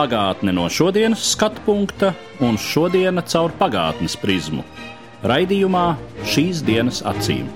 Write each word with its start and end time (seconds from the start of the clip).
Pagātne 0.00 0.54
no 0.56 0.62
šodienas 0.72 1.20
skatu 1.34 1.60
punkta 1.66 2.14
un 2.40 2.54
šodienas 2.56 3.34
caur 3.34 3.52
pagātnes 3.58 4.14
prizmu. 4.16 4.62
Raidījumā 5.28 5.82
šīs 6.24 6.62
dienas 6.64 7.02
acīm. 7.04 7.50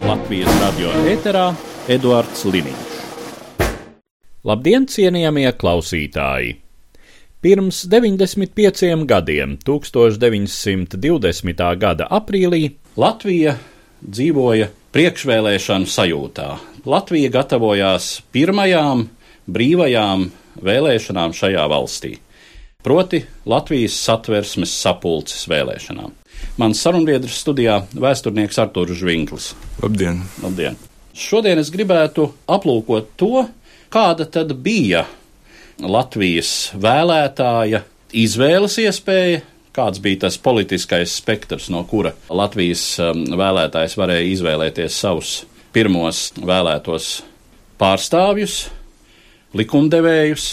Latvijas 0.00 0.48
radio 0.62 0.94
eterā 1.12 1.50
Eduards 1.92 2.46
Liniņš. 2.48 2.96
Labdien, 4.48 4.88
cienījamie 4.88 5.52
klausītāji! 5.60 6.56
Pirms 7.44 7.84
95 7.84 9.04
gadiem, 9.12 9.58
1920. 9.60 11.64
gada 11.76 12.08
aprīlī, 12.08 12.78
Latvija 12.96 13.58
dzīvoja 14.00 14.72
priekšvēlēšanu 14.96 15.96
sajūtā. 16.00 16.52
Latvija 16.88 17.40
gatavojās 17.42 18.22
pirmajām 18.32 19.10
brīvajām 19.52 20.30
vēlēšanām 20.60 21.34
šajā 21.36 21.64
valstī, 21.70 22.16
proti 22.82 23.22
Latvijas 23.48 23.96
satversmes 24.02 24.74
sapulces 24.74 25.46
vēlēšanām. 25.50 26.12
Mans 26.58 26.80
sarunbiedrs 26.82 27.38
studijā- 27.44 27.82
vēsturnieks 28.04 28.58
Artūrs 28.58 28.98
Žvinklis. 28.98 29.54
Labdien! 29.82 30.22
Labdien! 30.42 30.76
Šodien 31.14 31.58
es 31.58 31.70
gribētu 31.70 32.32
aplūkot 32.48 33.06
to, 33.16 33.46
kāda 33.92 34.24
tad 34.30 34.54
bija 34.64 35.06
Latvijas 35.80 36.72
vēlētāja 36.74 37.82
izvēles 38.12 38.78
iespēja, 38.78 39.42
kāds 39.72 40.00
bija 40.04 40.26
tas 40.26 40.38
politiskais 40.38 41.16
spektrs, 41.16 41.70
no 41.72 41.84
kura 41.88 42.12
Latvijas 42.28 42.84
um, 43.00 43.24
vēlētājs 43.24 43.96
varēja 43.96 44.28
izvēlēties 44.34 45.00
savus 45.04 45.32
pirmos 45.72 46.30
vēlētos 46.36 47.22
pārstāvjus, 47.80 48.66
likumdevējus. 49.56 50.46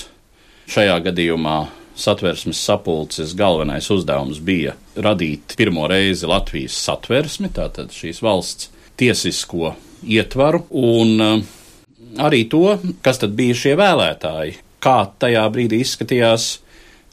Šajā 0.69 0.97
gadījumā 1.08 1.59
satversmes 2.00 2.59
sapulces 2.64 3.33
galvenais 3.38 3.89
uzdevums 3.92 4.39
bija 4.44 4.75
radīt 5.00 5.55
pirmo 5.59 5.88
reizi 5.89 6.28
Latvijas 6.30 6.78
satversmi, 6.86 7.52
tātad 7.55 7.94
šīs 7.95 8.22
valsts 8.23 8.70
tiesisko 9.00 9.73
ietvaru, 10.03 10.66
un 10.75 11.23
uh, 11.23 11.38
arī 12.23 12.45
to, 12.52 12.77
kas 13.05 13.22
tad 13.23 13.36
bija 13.39 13.58
šie 13.58 13.75
vēlētāji, 13.80 14.58
kā 14.83 14.97
tajā 15.20 15.44
brīdī 15.52 15.81
izskatījās 15.83 16.50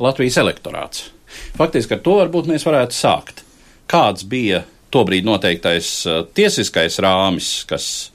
Latvijas 0.02 0.38
elektorāts. 0.42 1.08
Faktiski 1.56 1.96
ar 1.96 2.02
to 2.04 2.18
varbūt 2.20 2.50
mēs 2.50 2.66
varētu 2.66 2.96
sākt. 2.96 3.42
Kāds 3.90 4.26
bija 4.26 4.64
tobrīd 4.94 5.26
noteiktais 5.26 5.90
uh, 6.06 6.22
tiesiskais 6.34 6.98
rāmis, 7.02 7.60
kas 7.70 8.10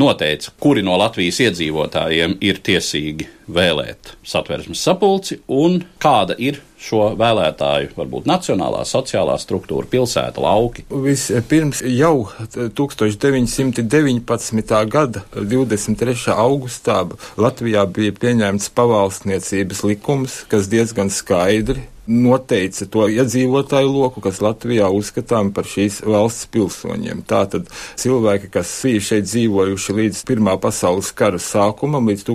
noteica, 0.00 0.52
kuri 0.60 0.82
no 0.82 0.96
Latvijas 0.98 1.40
iedzīvotājiem 1.44 2.38
ir 2.44 2.60
tiesīgi 2.64 3.28
vēlēt 3.48 4.14
satversmes 4.26 4.82
sapulci 4.84 5.40
un 5.52 5.82
kāda 6.02 6.36
ir 6.38 6.60
šo 6.84 7.14
vēlētāju, 7.18 7.90
varbūt 7.96 8.26
nacionālā, 8.28 8.84
sociālā 8.88 9.38
struktūra, 9.40 9.86
pilsēta, 9.88 10.40
lauki. 10.44 10.84
Vispirms 10.90 11.82
jau 11.88 12.28
1919. 12.52 14.84
gada 14.92 15.24
23. 15.32 16.34
augustā 16.34 17.08
Latvijā 17.40 17.86
bija 17.88 18.12
pieņemts 18.20 18.70
pavalsniecības 18.76 19.82
likums, 19.88 20.32
kas 20.50 20.68
diezgan 20.72 21.10
skaidri 21.12 21.82
noteica 22.06 22.86
to 22.90 23.06
iedzīvotāju 23.08 23.88
loku, 23.88 24.20
kas 24.24 24.40
Latvijā 24.44 24.90
uzskatām 24.92 25.52
par 25.56 25.68
šīs 25.68 26.02
valsts 26.04 26.48
pilsoņiem. 26.52 27.22
Tātad 27.28 27.70
cilvēki, 28.00 28.50
kas 28.52 28.72
bija 28.84 29.04
šeit 29.08 29.28
dzīvojuši 29.28 29.96
līdz 30.00 30.22
Pirmā 30.28 30.56
pasaules 30.60 31.10
kara 31.16 31.40
sākumam, 31.40 32.10
līdz 32.10 32.26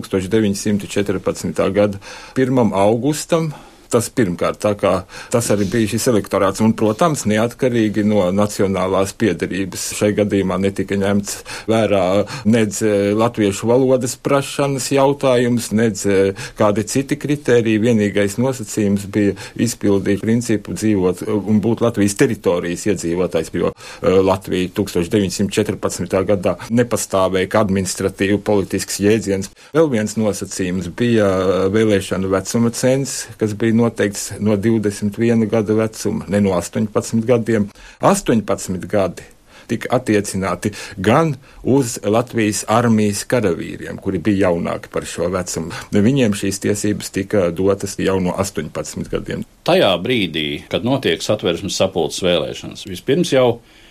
1914. 1.03 1.71
gada 1.71 1.99
1. 2.35 2.73
augustam, 2.73 3.53
Tas 3.89 4.05
pirmkārt, 4.13 4.59
tā 4.61 4.75
kā 4.77 4.91
tas 5.33 5.47
arī 5.49 5.65
bija 5.71 5.89
šis 5.95 6.03
elektorāts, 6.11 6.61
un, 6.61 6.75
protams, 6.77 7.23
neatkarīgi 7.29 8.03
no 8.05 8.27
nacionālās 8.35 9.15
piedarības. 9.17 9.87
Šai 9.97 10.11
gadījumā 10.19 10.59
netika 10.61 10.97
ņemts 10.99 11.39
vērā 11.69 12.03
nedz 12.45 12.83
e, 12.85 12.91
latviešu 13.17 13.69
valodas 13.71 14.13
prašanas 14.21 14.91
jautājums, 14.93 15.71
nedz 15.73 16.05
e, 16.05 16.19
kādi 16.59 16.85
citi 16.91 17.17
kriteriji. 17.17 17.81
Vienīgais 17.81 18.37
nosacījums 18.37 19.07
bija 19.09 19.33
izpildīt 19.57 20.21
principu 20.21 20.77
dzīvot 20.77 21.25
un 21.39 21.63
būt 21.63 21.81
Latvijas 21.81 22.17
teritorijas 22.19 22.85
iedzīvotājs, 22.91 23.49
jo 23.57 23.73
Latvija 24.03 24.69
1914. 24.77 26.13
gadā 26.29 26.55
nepastāvēja 26.69 27.49
kā 27.49 27.65
administratīvu 27.65 28.43
politisks 28.45 29.01
jēdziens. 29.01 29.49
Vēl 29.73 29.89
viens 29.95 30.13
nosacījums 30.19 30.93
bija 30.99 31.27
vēlēšanu 31.73 32.29
vecuma 32.31 32.73
cens, 32.75 33.23
kas 33.41 33.57
bija 33.57 33.78
noteikts 33.79 34.29
no 34.43 34.59
21 34.59 35.47
gada 35.49 35.75
vecuma, 35.79 36.27
ne 36.27 36.43
no 36.43 36.55
18 36.59 37.25
gadiem. 37.27 37.69
18 38.03 38.87
gadi 38.89 39.27
tika 39.69 39.91
attiecināti 39.99 40.71
gan 40.97 41.35
uz 41.63 41.97
Latvijas 42.03 42.63
armijas 42.67 43.23
karavīriem, 43.29 43.99
kuri 44.01 44.21
bija 44.23 44.49
jaunāki 44.49 44.91
par 44.93 45.05
šo 45.09 45.29
vecumu. 45.33 45.73
Viņiem 45.93 46.35
šīs 46.37 46.61
tiesības 46.63 47.13
tika 47.15 47.47
dotas 47.55 47.97
jau 48.01 48.17
no 48.23 48.33
18 48.33 49.11
gadiem. 49.11 49.45
Tajā 49.67 49.91
brīdī, 50.01 50.47
kad 50.71 50.87
notiek 50.87 51.23
satversmes 51.23 51.77
sapulces 51.77 52.23
vēlēšanas, 52.25 52.87
vispirms 52.89 53.33
jau 53.35 53.47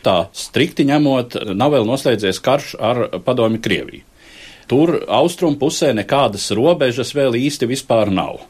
tā 0.07 0.19
strikti 0.37 0.87
ņemot, 0.89 1.41
nav 1.55 1.75
vēl 1.77 1.87
noslēdzies 1.89 2.43
karš 2.43 2.75
ar 2.83 3.05
padomi 3.25 3.63
Krieviju. 3.63 4.05
Tur 4.69 4.99
austrumu 5.09 5.57
pusē 5.57 5.95
nekādas 5.97 6.51
robežas 6.53 7.15
vēl 7.17 7.39
īsti 7.39 7.71
vispār 7.71 8.11
nav. 8.13 8.43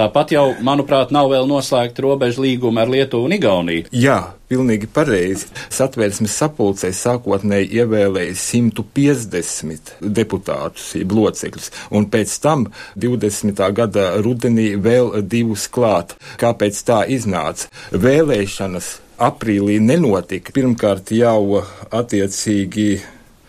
Tāpat 0.00 0.30
jau, 0.32 0.44
manuprāt, 0.64 1.10
nav 1.12 1.26
vēl 1.28 1.44
noslēgta 1.44 2.00
robeža 2.00 2.40
līguma 2.40 2.86
ar 2.86 2.88
Lietuvu 2.88 3.26
un 3.28 3.34
Igauniju. 3.36 3.90
Jā, 3.92 4.14
pilnīgi 4.48 4.88
pareizi. 4.88 5.50
Satvērsmes 5.76 6.38
sapulcē 6.40 6.88
sākotnēji 6.96 7.68
ievēlēja 7.82 8.32
150 8.40 9.92
deputātus, 10.00 10.86
jeb 10.96 11.12
locekļus, 11.18 11.68
un 11.92 12.08
pēc 12.08 12.32
tam 12.40 12.64
20. 12.96 13.60
gada 13.76 14.08
rudenī 14.24 14.70
vēl 14.80 15.18
divus 15.20 15.68
klāt. 15.68 16.16
Kāpēc 16.40 16.80
tā 16.88 17.02
iznāca? 17.04 17.68
Vēlēšanas 17.92 18.92
aprīlī 19.20 19.76
nenotika. 19.84 20.56
Pirmkārt 20.56 21.12
jau 21.12 21.60
attiecīgi 21.92 22.88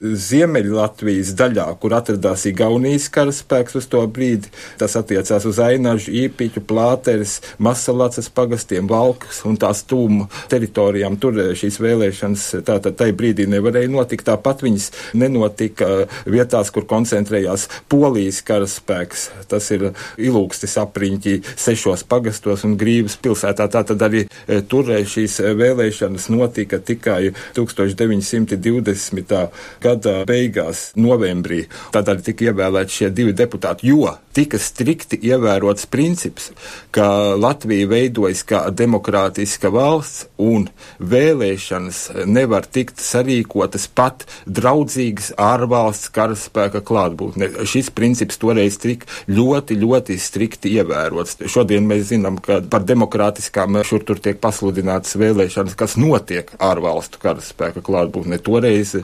Ziemeļlatvijas 0.02 1.36
daļā, 1.38 1.68
kur 1.78 1.94
atradās 1.94 2.48
Igaunijas 2.50 3.06
karaspēks 3.14 3.76
uz 3.78 3.86
to 3.92 4.02
brīdi. 4.10 4.50
Tas 4.82 4.96
attiecās 4.98 5.46
uz 5.46 5.60
Ainažu, 5.62 6.10
Īpiķu, 6.24 6.64
Plāteres, 6.66 7.36
Masalacas 7.62 8.32
pagastiem, 8.34 8.90
Valkas 8.90 9.44
un 9.46 9.60
tās 9.62 9.84
tūmu 9.86 10.26
teritorijām. 10.50 11.20
Tur 11.22 11.38
šīs 11.58 11.78
vēlēšanas 11.84 12.46
tātad 12.66 12.98
tai 12.98 13.12
brīdī 13.14 13.46
nevarēja 13.52 13.92
notikt. 13.94 14.26
Tāpat 14.32 14.64
viņas 14.66 14.90
nenotika 15.22 16.08
vietās, 16.26 16.74
kur 16.74 16.90
koncentrējās 16.90 17.68
Polijas 17.92 18.42
karaspēks. 18.48 19.28
Tas 19.54 19.70
ir 19.76 19.92
ilūgstis 20.18 20.80
apriņķī 20.82 21.36
sešos 21.54 22.08
pagastos 22.10 22.66
un 22.66 22.74
Grīvas 22.82 23.20
pilsētā. 23.22 23.70
Tātad 23.70 24.02
arī 24.02 24.26
e, 24.26 24.62
tur 24.66 24.90
šīs 24.90 25.38
vēlēšanas 25.62 26.32
notika 26.34 26.82
tikai 26.82 27.36
1920. 27.54 29.38
gada 29.84 29.91
gada 29.92 30.22
beigās, 30.28 30.92
novembrī, 31.00 31.66
tad 31.94 32.10
arī 32.12 32.32
tika 32.32 32.52
ievēlēti 32.52 33.02
šie 33.02 33.14
divi 33.16 33.36
deputāti, 33.38 33.92
jo 33.92 34.16
tika 34.36 34.60
strikti 34.62 35.20
ievērots 35.28 35.88
princips, 35.92 36.52
ka 36.96 37.36
Latvija 37.40 37.90
veidojas 37.92 38.44
kā 38.48 38.64
demokrātiska 38.72 39.72
valsts 39.74 40.28
un 40.42 40.70
vēlēšanas 41.00 42.00
nevar 42.32 42.68
tikt 42.72 43.02
sarīkotas 43.04 43.90
pat 43.92 44.26
draudzīgas 44.48 45.34
ārvalsts 45.42 46.12
karaspēka 46.16 46.84
klātbūtne. 46.88 47.50
Šis 47.68 47.92
princips 47.96 48.40
toreiz 48.42 48.80
tika 48.82 49.10
ļoti, 49.32 49.78
ļoti 49.82 50.18
strikti 50.22 50.76
ievērots. 50.78 51.42
Šodien 51.52 51.88
mēs 51.90 52.08
zinām, 52.14 52.40
ka 52.44 52.62
par 52.72 52.86
demokrātiskām 52.88 53.82
šur 53.88 54.06
tur 54.08 54.22
tiek 54.24 54.40
pasludinātas 54.42 55.18
vēlēšanas, 55.20 55.76
kas 55.80 55.98
notiek 56.00 56.52
ārvalstu 56.62 57.20
karaspēka 57.22 57.84
klātbūtne. 57.84 58.40
Toreiz 58.42 58.96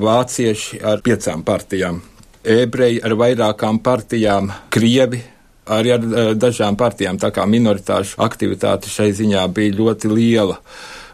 vācieši 0.00 0.80
ar 0.88 1.02
piecām 1.04 1.44
partijām, 1.44 2.00
ebreji 2.48 3.02
ar 3.04 3.16
vairākām 3.20 3.82
partijām, 3.84 4.52
krievi 4.72 5.20
arī 5.68 5.92
ar 5.94 6.06
eh, 6.06 6.30
dažām 6.38 6.78
partijām, 6.80 7.18
tā 7.20 7.30
kā 7.34 7.44
minoritāšu 7.48 8.18
aktivitāte 8.24 8.90
šai 8.90 9.10
ziņā 9.16 9.44
bija 9.54 9.76
ļoti 9.78 10.12
liela 10.12 10.58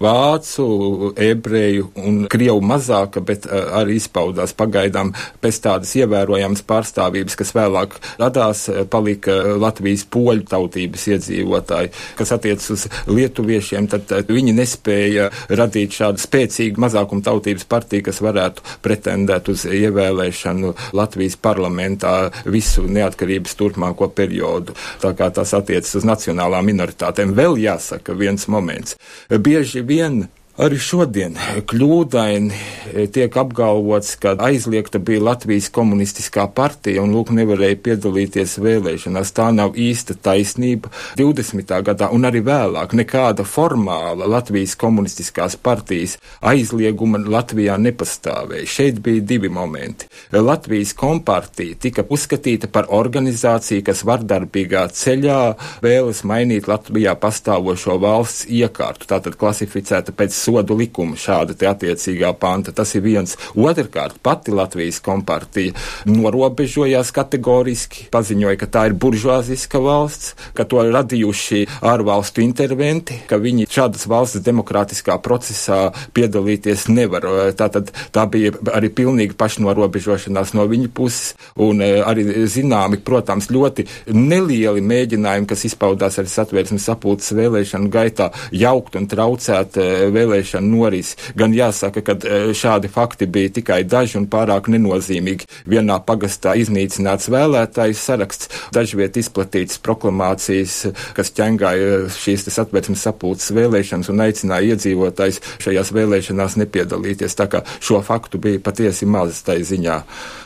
vācu, 0.03 1.13
ebreju 1.21 1.91
un 2.01 2.25
krievu 2.31 2.63
mazāka, 2.65 3.23
bet 3.25 3.49
uh, 3.49 3.81
arī 3.81 3.99
izpaudās 4.01 4.55
pagaidām 4.57 5.13
pēc 5.45 5.61
tādas 5.67 5.95
ievērojamas 5.99 6.65
pārstāvības, 6.69 7.39
kas 7.39 7.55
vēlāk 7.57 7.99
radās, 8.23 8.67
uh, 8.71 8.83
palika 8.91 9.37
Latvijas 9.61 10.07
poļu 10.11 10.49
tautības 10.51 11.07
iedzīvotāji, 11.15 11.93
kas 12.19 12.35
attiec 12.35 12.65
uz 12.75 12.87
lietuviešiem, 13.11 13.89
tad 13.93 14.13
viņi 14.31 14.57
nespēja 14.57 15.31
radīt 15.53 15.99
šādu 16.01 16.23
spēcīgu 16.23 16.83
mazākumu 16.85 17.25
tautības 17.25 17.67
partiju, 17.69 18.09
kas 18.09 18.21
varētu 18.25 18.65
pretendēt 18.85 19.51
uz 19.53 19.67
ievēlēšanu 19.69 20.75
Latvijas 20.97 21.37
parlamentā 21.41 22.15
visu 22.45 22.85
neatkarības 22.89 23.57
turpmāko 23.59 24.11
periodu. 24.15 24.75
Tā 25.03 25.15
kā 25.19 25.31
tas 25.35 25.55
attiecas 25.57 25.95
uz 26.01 26.07
nacionālām 26.09 26.67
minoritātēm. 26.71 27.35
Vēl 27.37 27.59
jāsaka 27.63 28.17
viens 28.19 28.49
moments. 28.51 28.99
Bieži 29.29 29.84
vien 29.85 30.29
Arī 30.55 30.77
šodien 30.79 31.33
kļūdaini 31.67 32.55
e, 32.55 33.05
tiek 33.11 33.35
apgalvots, 33.41 34.13
ka 34.23 34.37
aizliegta 34.39 35.01
bija 35.03 35.25
Latvijas 35.27 35.67
komunistiskā 35.75 36.45
partija 36.55 37.03
un 37.03 37.11
lūk 37.11 37.33
nevarēja 37.35 37.81
piedalīties 37.83 38.55
vēlēšanās. 38.63 39.33
Tā 39.35 39.49
nav 39.51 39.75
īsta 39.75 40.15
taisnība. 40.15 40.93
20. 41.19 41.75
gadā 41.89 42.07
un 42.15 42.29
arī 42.29 42.45
vēlāk 42.47 42.95
nekāda 42.95 43.43
formāla 43.43 44.29
Latvijas 44.31 44.77
komunistiskās 44.79 45.57
partijas 45.59 46.21
aizlieguma 46.39 47.19
Latvijā 47.19 47.75
nepastāvēja. 47.89 48.71
Šeit 48.77 49.03
bija 49.03 49.27
divi 49.27 49.51
momenti. 49.51 50.07
Latvijas 50.31 50.95
kompartija 50.95 51.81
tika 51.83 52.07
uzskatīta 52.07 52.71
par 52.71 52.93
organizāciju, 52.95 53.89
kas 53.91 54.05
vardarbīgā 54.07 54.87
ceļā 55.03 55.43
vēlas 55.83 56.23
mainīt 56.23 56.71
Latvijā 56.71 57.19
pastāvošo 57.19 57.99
valsts 58.07 58.47
iekārtu, 58.47 59.11
tātad 59.11 59.35
klasificēta 59.43 60.15
pēc 60.15 60.44
sodu 60.45 60.77
likumu 60.79 61.19
šāda 61.21 61.57
te 61.59 61.69
attiecīgā 61.71 62.35
panta. 62.41 62.75
Tas 62.75 62.95
ir 62.97 63.05
viens. 63.05 63.37
Otrkārt, 63.55 64.19
pati 64.23 64.55
Latvijas 64.55 65.01
kompartija 65.05 65.75
norobežojās 66.09 67.13
kategoriski, 67.15 68.09
paziņoja, 68.15 68.59
ka 68.61 68.69
tā 68.77 68.87
ir 68.91 68.97
buržuāziska 69.01 69.81
valsts, 69.83 70.35
ka 70.57 70.67
to 70.69 70.83
radījuši 70.85 71.65
ārvalstu 71.85 72.45
interventi, 72.45 73.19
ka 73.29 73.39
viņi 73.41 73.69
šādas 73.71 74.07
valsts 74.11 74.43
demokrātiskā 74.45 75.17
procesā 75.25 75.89
piedalīties 76.17 76.89
nevar. 76.93 77.27
Tātad 77.59 77.93
tā 78.15 78.27
bija 78.31 78.55
arī 78.75 78.91
pilnīga 78.95 79.37
pašnorobežošanās 79.41 80.55
no 80.57 80.67
viņa 80.71 80.91
puses 80.95 81.35
un 81.61 81.83
e, 81.85 81.91
arī 82.05 82.47
zināmi, 82.51 83.01
protams, 83.05 83.51
ļoti 83.55 83.87
nelieli 84.15 84.83
mēģinājumi, 84.85 85.49
kas 85.51 85.65
izpaudās 85.69 86.19
arī 86.21 86.31
satvērsmes 86.31 86.89
sapulces 86.91 87.35
vēlēšanu 87.37 87.91
gaitā, 87.93 88.31
jaukt 88.55 88.99
un 88.99 89.09
traucēt 89.11 89.79
e, 89.81 89.89
vēlēšanu 90.15 90.34
vēlēšanu 90.35 90.71
norisi. 90.75 91.17
Gan 91.39 91.55
jāsaka, 91.55 92.03
ka 92.05 92.17
e, 92.19 92.55
šādi 92.57 92.91
fakti 92.93 93.27
bija 93.27 93.53
tikai 93.61 93.83
daži 93.85 94.19
un 94.21 94.29
pārāk 94.31 94.69
nenozīmīgi. 94.73 95.49
Vienā 95.71 96.01
pagastā 96.07 96.55
iznīcināts 96.59 97.31
vēlētājs 97.33 98.03
saraksts, 98.03 98.51
dažviet 98.75 99.17
izplatītas 99.21 99.81
proklamācijas, 99.85 100.91
kas 101.17 101.33
ķengāja 101.37 102.05
šīs 102.15 102.49
satversmes 102.55 103.05
sapulces 103.05 103.55
vēlēšanas 103.55 104.11
un 104.13 104.27
aicināja 104.27 104.75
iedzīvotājs 104.75 105.41
šajās 105.65 105.95
vēlēšanās 105.95 106.59
nepiedalīties. 106.65 107.39
Tā 107.39 107.49
kā 107.51 107.65
šo 107.81 108.03
faktu 108.05 108.41
bija 108.43 108.63
patiesi 108.65 109.09
maz 109.09 109.43
tai 109.47 109.61
ziņā. 109.67 110.01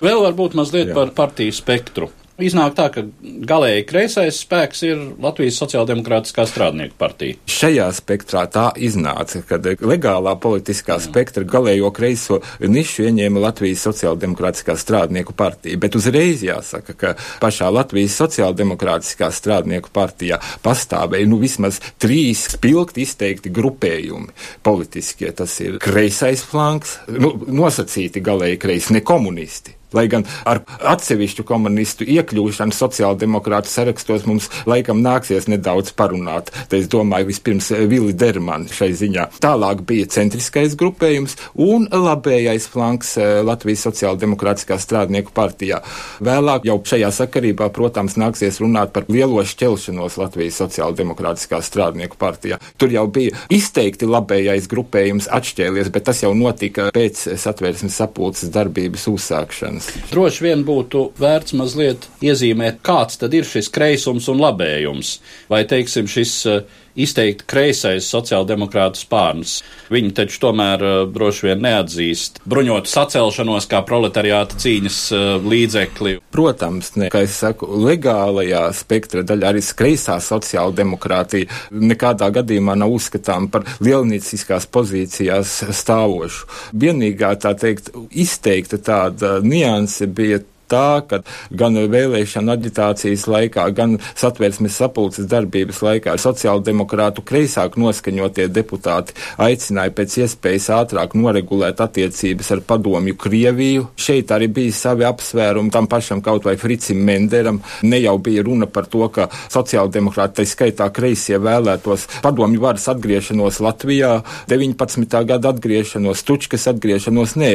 Vēl 0.05 0.25
varbūt 0.29 0.59
mazliet 0.59 0.93
Jā. 0.93 0.99
par 0.99 1.15
partiju 1.17 1.55
spektru. 1.57 2.13
Iznāk 2.39 2.77
tā, 2.79 2.85
ka 2.95 3.03
galēji 3.51 3.83
kreisais 3.89 4.37
spēks 4.45 4.85
ir 4.87 5.01
Latvijas 5.19 5.57
Sociāldemokrātiskā 5.59 6.45
strādnieku 6.47 6.95
partija. 7.01 7.35
Šajā 7.51 7.89
spektrā 7.97 8.45
tā 8.55 8.69
iznāca, 8.79 9.41
kad 9.49 9.65
legālā 9.83 10.37
politiskā 10.39 11.01
spektra 11.03 11.43
galējo 11.43 11.91
kreiso 11.97 12.39
nišu 12.63 13.09
ieņēma 13.09 13.43
Latvijas 13.43 13.83
Sociāldemokrātiskā 13.89 14.77
strādnieku 14.79 15.35
partija. 15.35 15.81
Bet 15.83 15.99
uzreiz 15.99 16.45
jāsaka, 16.47 16.95
ka 16.95 17.11
pašā 17.43 17.73
Latvijas 17.75 18.15
Sociāldemokrātiskā 18.23 19.33
strādnieku 19.35 19.91
partijā 19.91 20.39
pastāvēja 20.63 21.27
nu 21.27 21.41
vismaz 21.43 21.81
trīs 21.99 22.45
spilgti 22.55 23.03
izteikti 23.03 23.51
grupējumi 23.51 24.31
politiskie. 24.63 25.33
Tas 25.35 25.59
ir 25.65 25.83
kreisais 25.83 26.47
flanks, 26.47 27.01
nu, 27.19 27.35
nosacīti 27.51 28.23
galēji 28.23 28.63
kreisi, 28.63 28.95
ne 28.95 29.03
komunisti 29.03 29.78
Lai 29.97 30.05
gan 30.13 30.27
ar 30.45 30.61
atsevišķu 30.93 31.45
komunistu 31.49 32.05
iekļūšanu 32.05 32.77
sociāldemokrātu 32.77 33.71
sarakstos 33.73 34.27
mums 34.29 34.51
laikam 34.69 35.01
nāksies 35.01 35.49
nedaudz 35.49 35.95
parunāt. 35.97 36.51
Te 36.69 36.83
es 36.83 36.91
domāju 36.93 37.31
vispirms 37.31 37.71
Vili 37.89 38.13
Dermani 38.13 38.69
šai 38.69 38.91
ziņā. 38.99 39.25
Tālāk 39.41 39.81
bija 39.89 40.11
centriskais 40.13 40.77
grupējums 40.79 41.39
un 41.65 41.87
labējais 41.89 42.69
flanks 42.69 43.15
eh, 43.17 43.39
Latvijas 43.47 43.87
sociāldemokrātiskā 43.89 44.77
strādnieku 44.83 45.33
partijā. 45.37 45.81
Vēlāk 46.25 46.69
jau 46.69 46.77
šajā 46.93 47.09
sakarībā, 47.23 47.71
protams, 47.73 48.19
nāksies 48.21 48.61
runāt 48.61 48.93
par 48.93 49.09
lielo 49.09 49.41
šķelšanos 49.41 50.21
Latvijas 50.21 50.61
sociāldemokrātiskā 50.61 51.63
strādnieku 51.65 52.21
partijā. 52.21 52.61
Tur 52.77 52.93
jau 52.93 53.07
bija 53.09 53.41
izteikti 53.49 54.09
labējais 54.09 54.69
grupējums 54.69 55.33
atšķēlies, 55.33 55.93
bet 55.97 56.11
tas 56.11 56.21
jau 56.27 56.35
notika 56.37 56.91
pēc 56.93 57.25
satvērsmes 57.41 57.97
sapulces 58.03 58.53
darbības 58.53 59.09
uzsākšanas 59.09 59.78
dienas. 59.79 60.11
Droši 60.11 60.45
vien 60.45 60.65
būtu 60.65 61.13
vērts 61.19 61.55
mazliet 61.55 62.09
iezīmēt, 62.23 62.81
kāds 62.83 63.19
tad 63.19 63.35
ir 63.35 63.45
šis 63.45 63.69
kreisums 63.71 64.29
un 64.29 64.41
labējums, 64.41 65.21
vai 65.49 65.65
teiksim 65.65 66.07
šis 66.07 66.47
eh, 66.47 66.63
izteikti 66.97 67.47
kreisais 67.49 68.09
sociāldemokrātu 68.13 69.01
spārns. 69.01 69.59
Viņi 69.93 70.13
taču 70.17 70.41
tomēr 70.47 70.85
uh, 70.85 70.97
droši 71.13 71.49
vien 71.49 71.63
neatzīst 71.65 72.43
bruņotu 72.49 72.91
sacelšanos 72.93 73.69
kā 73.71 73.83
proletariāta 73.87 74.59
cīņas 74.61 74.99
uh, 75.13 75.29
līdzekli. 75.45 76.19
Protams, 76.35 76.95
ne, 77.01 77.11
kā 77.13 77.25
es 77.27 77.39
saku, 77.43 77.69
legālajā 77.87 78.67
spektra 78.77 79.25
daļā 79.27 79.53
arī 79.53 79.65
kreisā 79.79 80.19
sociāldemokrātija 80.23 81.49
nekādā 81.71 82.31
gadījumā 82.35 82.77
nav 82.79 82.95
uzskatām 82.97 83.49
par 83.53 83.67
lielnīciskās 83.85 84.69
pozīcijās 84.73 85.59
stāvošu. 85.77 86.49
Vienīgā 86.79 87.35
tā 87.43 87.55
teikt 87.59 87.93
izteikta 88.11 88.81
tāda 88.83 89.39
nianse 89.45 90.09
bija 90.11 90.43
tā, 90.71 91.03
ka 91.09 91.23
gan 91.51 91.79
vēlēšana 91.91 92.57
aģitācijas 92.59 93.27
laikā, 93.31 93.67
gan 93.77 93.97
satversmes 94.15 94.77
sapulces 94.79 95.29
darbības 95.31 95.81
laikā 95.85 96.17
sociāldemokrātu 96.21 97.25
kreisāk 97.27 97.79
noskaņotie 97.81 98.49
deputāti 98.53 99.17
aicināja 99.43 99.95
pēc 99.97 100.19
iespējas 100.25 100.71
ātrāk 100.79 101.17
noregulēt 101.19 101.81
attiecības 101.85 102.53
ar 102.57 102.65
padomju 102.69 103.17
Krieviju. 103.19 103.89
Šeit 103.99 104.33
arī 104.35 104.51
bija 104.61 104.77
savi 104.77 105.07
apsvērumi 105.09 105.73
tam 105.75 105.89
pašam 105.91 106.23
kaut 106.25 106.47
vai 106.49 106.57
Fricim 106.61 107.01
Menderam. 107.05 107.61
Ne 107.83 108.01
jau 108.03 108.17
bija 108.23 108.45
runa 108.47 108.69
par 108.71 108.89
to, 108.91 109.07
ka 109.13 109.29
sociāldemokrāti, 109.53 110.41
tai 110.41 110.47
skaitā 110.49 110.89
kreisie 110.95 111.39
vēlētos 111.43 112.09
padomju 112.25 112.63
varas 112.63 112.89
atgriešanos 112.93 113.61
Latvijā, 113.65 114.19
19. 114.51 115.21
gada 115.29 115.55
atgriešanos, 115.55 116.25
Tučkas 116.29 116.69
atgriešanos. 116.73 117.37
Nē, 117.39 117.53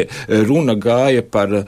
runa 0.47 0.77
gāja 0.79 1.23
par 1.23 1.63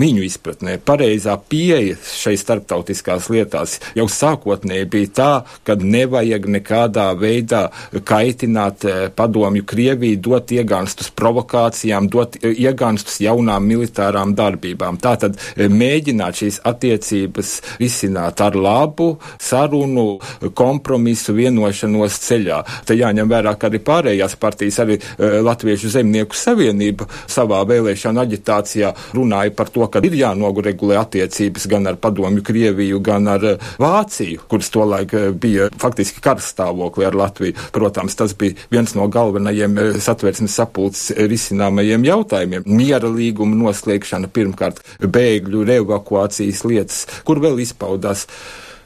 viņu 0.00 0.24
izpratnē 0.26 0.78
pareizā 0.84 1.36
pieeja 1.50 1.96
šai 2.00 2.36
starptautiskās 2.40 3.28
lietās 3.32 3.78
jau 3.98 4.06
sākotnēji 4.10 4.88
bija 4.90 5.10
tā, 5.20 5.30
ka 5.66 5.76
nevajag 5.80 6.46
nekādā 6.56 7.08
veidā 7.18 7.62
kaitināt 8.06 8.86
eh, 8.88 9.00
padomju 9.16 9.64
Krieviju, 9.70 10.20
dot 10.24 10.52
iegānstus 10.54 11.10
provokācijām, 11.16 12.08
dot 12.12 12.38
eh, 12.40 12.54
iegānstus 12.66 13.20
jaunām 13.24 13.66
militārām 13.68 14.34
darbībām. 14.38 15.00
Tātad 15.02 15.38
eh, 15.38 15.68
mēģināt 15.68 16.42
šīs 16.42 16.60
attiecības 16.70 17.54
risināt 17.80 18.40
ar 18.44 18.56
labu 18.56 19.12
sarunu, 19.40 20.20
kompromisu, 20.56 21.34
vienošanos 21.36 22.18
ceļā. 22.24 22.62
Te 22.86 22.96
jāņem 22.98 23.30
vērā, 23.30 23.54
ka 23.58 23.70
arī 23.70 23.82
pārējās 23.84 24.36
partijas, 24.40 24.80
arī 24.82 24.98
Latviešu 25.20 25.90
zemnieku 25.92 26.36
savienība 26.36 27.06
savā 27.30 27.60
vēlēšana 27.68 28.24
aģitācijā 28.24 28.92
runāja 29.16 29.52
par 29.56 29.70
to, 29.72 29.86
ka 29.92 30.02
ir 30.06 30.16
jānoregulē 30.18 30.98
attiecības 31.00 31.66
gan 31.70 31.88
ar 31.90 31.98
padomju 32.00 32.44
Krieviju, 32.46 33.00
gan 33.04 33.28
ar 33.30 33.44
eh, 33.52 33.68
Vāciju, 33.80 34.44
kuras 34.50 34.70
tolaik 34.72 35.14
eh, 35.16 35.28
bija 35.32 35.68
faktiski 35.80 36.22
karstāvokli 36.24 37.06
ar 37.08 37.18
Latviju. 37.18 37.56
Protams, 37.74 38.16
tas 38.18 38.34
bija 38.38 38.58
viens 38.72 38.94
no 38.98 39.08
galvenajiem 39.12 39.78
eh, 39.78 40.00
satversmes 40.02 40.56
sapulces 40.60 41.12
risināmajiem 41.18 42.06
jautājumiem. 42.08 42.66
Miera 42.70 43.10
līguma 43.10 43.58
noslēgšana 43.66 44.30
pirmkārt, 44.32 44.82
bēgļu 45.02 45.66
reevakuācijas 45.68 46.64
lietas, 46.68 47.04
kur 47.26 47.42
vēl 47.42 47.62
izpaudās. 47.64 48.26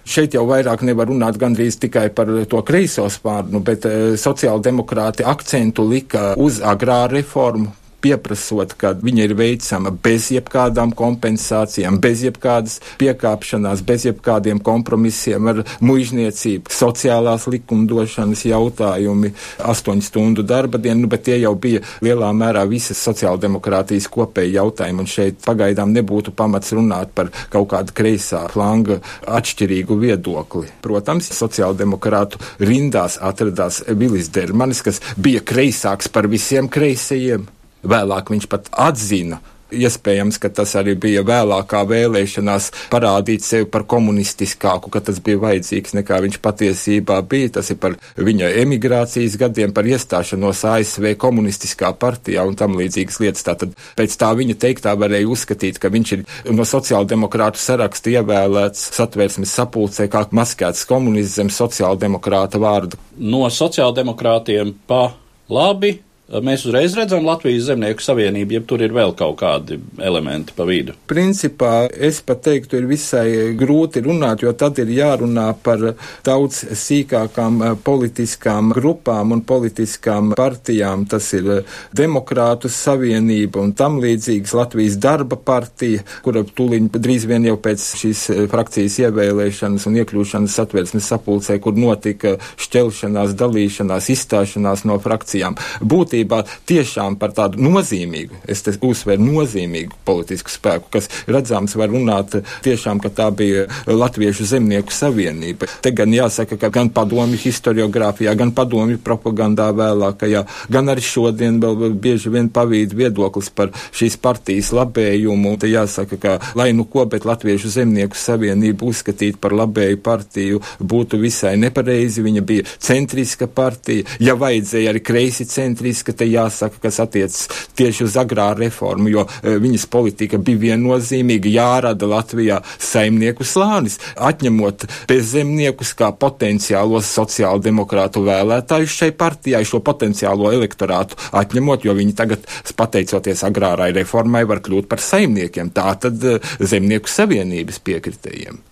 Šeit 0.04 0.34
jau 0.36 0.42
vairāk 0.44 0.82
nevar 0.84 1.08
runāt 1.08 1.38
gandrīz 1.40 1.78
tikai 1.80 2.10
par 2.12 2.28
to 2.50 2.60
kreiso 2.66 3.06
spārnu, 3.08 3.62
bet 3.64 3.86
sociāldemokrāti 4.20 5.24
akcentu 5.24 5.86
lika 5.88 6.34
uz 6.36 6.58
agrāru 6.60 7.16
reformu, 7.16 7.72
pieprasot, 8.04 8.74
ka 8.78 8.92
viņa 9.00 9.24
ir 9.28 9.34
veicama 9.38 9.92
bez 10.04 10.28
jebkādām 10.34 10.92
kompensācijām, 10.96 11.98
bez 12.04 12.24
jebkādas 12.26 12.80
piekāpšanās, 13.00 13.84
bez 13.86 14.06
jebkādiem 14.08 14.60
kompromisiem 14.64 15.50
ar 15.52 15.62
muizniecību, 15.84 16.72
sociālās 16.74 17.48
likumdošanas 17.54 18.44
jautājumi, 18.50 19.32
astoņu 19.72 20.04
stundu 20.04 20.44
darba 20.46 20.80
dienu, 20.82 21.04
nu, 21.04 21.12
bet 21.12 21.26
tie 21.28 21.38
jau 21.40 21.54
bija 21.58 21.82
lielā 22.04 22.30
mērā 22.36 22.64
visas 22.68 23.00
sociāldemokrātijas 23.08 24.10
kopēji 24.12 24.56
jautājumi, 24.58 25.04
un 25.04 25.10
šeit 25.10 25.40
pagaidām 25.44 25.94
nebūtu 25.94 26.34
pamats 26.36 26.74
runāt 26.76 27.14
par 27.16 27.32
kaut 27.52 27.70
kādu 27.72 27.96
kreisā 27.96 28.44
flanga 28.52 29.00
atšķirīgu 29.24 29.98
viedokli. 30.04 30.68
Protams, 30.84 31.30
sociāldemokrātu 31.34 32.40
rindās 32.62 33.18
atradās 33.24 33.82
Vilis 33.88 34.30
Dermanis, 34.34 34.84
kas 34.84 35.00
bija 35.16 35.44
kreisāks 35.44 36.10
par 36.12 36.28
visiem 36.30 36.68
kreisajiem. 36.68 37.48
Vēlāk 37.84 38.32
viņš 38.34 38.48
pat 38.50 38.70
atzina, 38.86 39.40
Iespējams, 39.74 40.38
ka 40.38 40.50
tas 40.54 40.74
arī 40.78 40.94
bija 41.00 41.22
vēlākā 41.26 41.80
vēlēšanās 41.88 42.70
parādīt 42.92 43.44
sevi 43.44 43.66
par 43.70 43.86
komunistiskāku, 43.90 44.90
ka 44.92 45.02
tas 45.04 45.20
bija 45.24 45.40
vajadzīgs 45.42 45.96
nekā 45.98 46.20
viņš 46.24 46.38
patiesībā 46.44 47.20
bija. 47.30 47.54
Tas 47.58 47.72
ir 47.72 47.80
par 47.82 47.96
viņa 48.16 48.52
emigrācijas 48.62 49.38
gadiem, 49.40 49.74
par 49.74 49.88
iestāšanos 49.88 50.64
ASV 50.70 51.14
komunistiskā 51.20 51.94
partijā 51.98 52.44
un 52.46 52.58
tam 52.60 52.78
līdzīgas 52.78 53.20
lietas. 53.24 53.46
Tātad 53.48 53.74
pēc 53.98 54.18
tā 54.20 54.30
viņa 54.36 54.58
teiktā 54.66 54.94
varēja 55.00 55.32
uzskatīt, 55.32 55.80
ka 55.82 55.90
viņš 55.94 56.14
ir 56.18 56.24
no 56.54 56.68
sociāldemokrātu 56.68 57.60
saraksta 57.60 58.14
ievēlēts 58.14 58.90
satvērsmes 58.94 59.58
sapulcē 59.58 60.08
kā 60.12 60.26
maskēts 60.34 60.86
komunists 60.88 61.40
zem 61.40 61.50
sociāldemokrāta 61.52 62.60
vārda. 62.62 63.00
No 63.18 63.46
sociāldemokrātiem 63.50 64.76
pa 64.88 65.06
labi 65.50 65.96
Mēs 66.42 66.64
uzreiz 66.66 66.96
redzam 66.98 67.26
Latvijas 67.28 67.68
Zemnieku 67.68 68.02
savienību, 68.02 68.56
ja 68.56 68.62
tur 68.66 68.82
ir 68.82 68.94
vēl 68.94 69.12
kaut 69.14 69.36
kādi 69.38 69.76
elementi 70.02 70.54
pa 70.56 70.64
vidu. 70.66 70.96
Principā 71.06 71.84
es 71.92 72.18
pat 72.26 72.40
teiktu, 72.48 72.80
ir 72.80 72.88
visai 72.90 73.52
grūti 73.58 74.02
runāt, 74.02 74.42
jo 74.42 74.50
tad 74.58 74.80
ir 74.82 74.90
jārunā 74.90 75.46
par 75.62 75.84
daudz 76.26 76.64
sīkākām 76.80 77.60
politiskām 77.86 78.72
grupām 78.74 79.36
un 79.36 79.44
politiskām 79.46 80.32
partijām. 80.34 81.04
Tas 81.10 81.28
ir 81.38 81.50
Demokrātu 81.94 82.70
savienība 82.72 83.62
un 83.62 83.70
tam 83.78 84.00
līdzīgas 84.02 84.56
Latvijas 84.58 84.98
darba 84.98 85.38
partija, 85.38 86.02
kura 86.26 86.42
tūliņ 86.42 86.90
drīz 86.96 87.28
vien 87.30 87.46
jau 87.46 87.54
pēc 87.62 87.86
šīs 88.00 88.24
frakcijas 88.50 88.98
ievēlēšanas 89.04 89.86
un 89.86 90.00
iekļūšanas 90.02 90.58
satversmes 90.58 91.12
sapulcē, 91.14 91.60
kur 91.62 91.78
notika 91.78 92.36
šķelšanās, 92.58 93.38
dalīšanās, 93.38 94.10
izstāšanās 94.16 94.84
no 94.88 94.98
frakcijām. 95.04 95.58
Būt 95.84 96.18
būtībā 96.24 96.44
tiešām 96.66 97.18
par 97.18 97.32
tādu 97.32 97.60
nozīmīgu, 97.62 98.42
es 98.48 98.62
te 98.62 98.72
uzsveru 98.80 99.22
nozīmīgu 99.22 99.92
politisku 100.04 100.50
spēku, 100.50 100.90
kas 100.90 101.08
redzams 101.26 101.76
var 101.76 101.88
runāt 101.90 102.42
tiešām, 102.64 103.00
ka 103.00 103.08
tā 103.10 103.30
bija 103.30 103.66
Latviešu 103.86 104.44
zemnieku 104.44 104.92
savienība. 104.92 105.66
Te 105.82 105.92
gan 105.92 106.12
jāsaka, 106.12 106.56
ka 106.56 106.70
gan 106.70 106.90
padomju 106.90 107.38
historiografijā, 107.38 108.34
gan 108.34 108.52
padomju 108.52 108.98
propagandā 108.98 109.70
vēlākajā, 109.74 110.44
gan 110.70 110.88
arī 110.88 111.02
šodien 111.02 111.60
vēl 111.60 111.94
bieži 111.94 112.30
vien 112.30 112.48
pavīd 112.48 112.94
viedoklis 112.94 113.50
par 113.50 113.72
šīs 113.92 114.16
partijas 114.16 114.72
labējumu. 114.72 115.56
Te 115.58 115.68
jāsaka, 115.68 116.18
ka 116.18 116.38
lai 116.54 116.72
nu 116.72 116.84
ko, 116.84 117.04
bet 117.06 117.24
Latviešu 117.24 117.70
zemnieku 117.70 118.16
savienību 118.16 118.90
uzskatīt 118.90 119.38
par 119.40 119.54
labēju 119.56 120.00
partiju 120.04 120.60
būtu 120.80 121.20
visai 121.20 121.56
nepareizi. 121.60 122.24
Viņa 122.24 122.42
bija 122.46 122.64
centriska 122.78 123.46
partija, 123.46 124.04
ja 124.20 124.34
vajadzēja 124.38 124.92
arī 124.92 125.02
kreisi 125.04 125.46
centriska 125.48 126.03
ka 126.04 126.14
te 126.16 126.28
jāsaka, 126.28 126.80
kas 126.82 127.00
attiecas 127.02 127.48
tieši 127.78 128.06
uz 128.06 128.18
agrāru 128.20 128.64
reformu, 128.64 129.10
jo 129.12 129.26
e, 129.26 129.56
viņas 129.62 129.86
politika 129.92 130.38
bija 130.38 130.74
viennozīmīga 130.74 131.52
jārada 131.54 132.08
Latvijā 132.10 132.60
saimnieku 132.78 133.46
slānis, 133.48 133.98
atņemot 134.16 134.86
bezzemniekus 135.10 135.94
kā 135.98 136.10
potenciālos 136.18 137.08
sociāldemokrātu 137.16 138.24
vēlētājus 138.26 138.98
šai 139.00 139.10
partijai, 139.18 139.64
šo 139.68 139.82
potenciālo 139.84 140.52
elektorātu 140.54 141.18
atņemot, 141.32 141.88
jo 141.88 141.96
viņi 141.96 142.18
tagad, 142.18 142.46
pateicoties 142.76 143.44
agrārai 143.46 143.92
reformai, 143.94 144.44
var 144.48 144.62
kļūt 144.64 144.90
par 144.90 145.02
saimniekiem. 145.02 145.72
Tā 145.74 145.90
tad 146.06 146.22
e, 146.22 146.38
zemnieku 146.60 147.10
savienības 147.10 147.82
piekritējiem. 147.84 148.62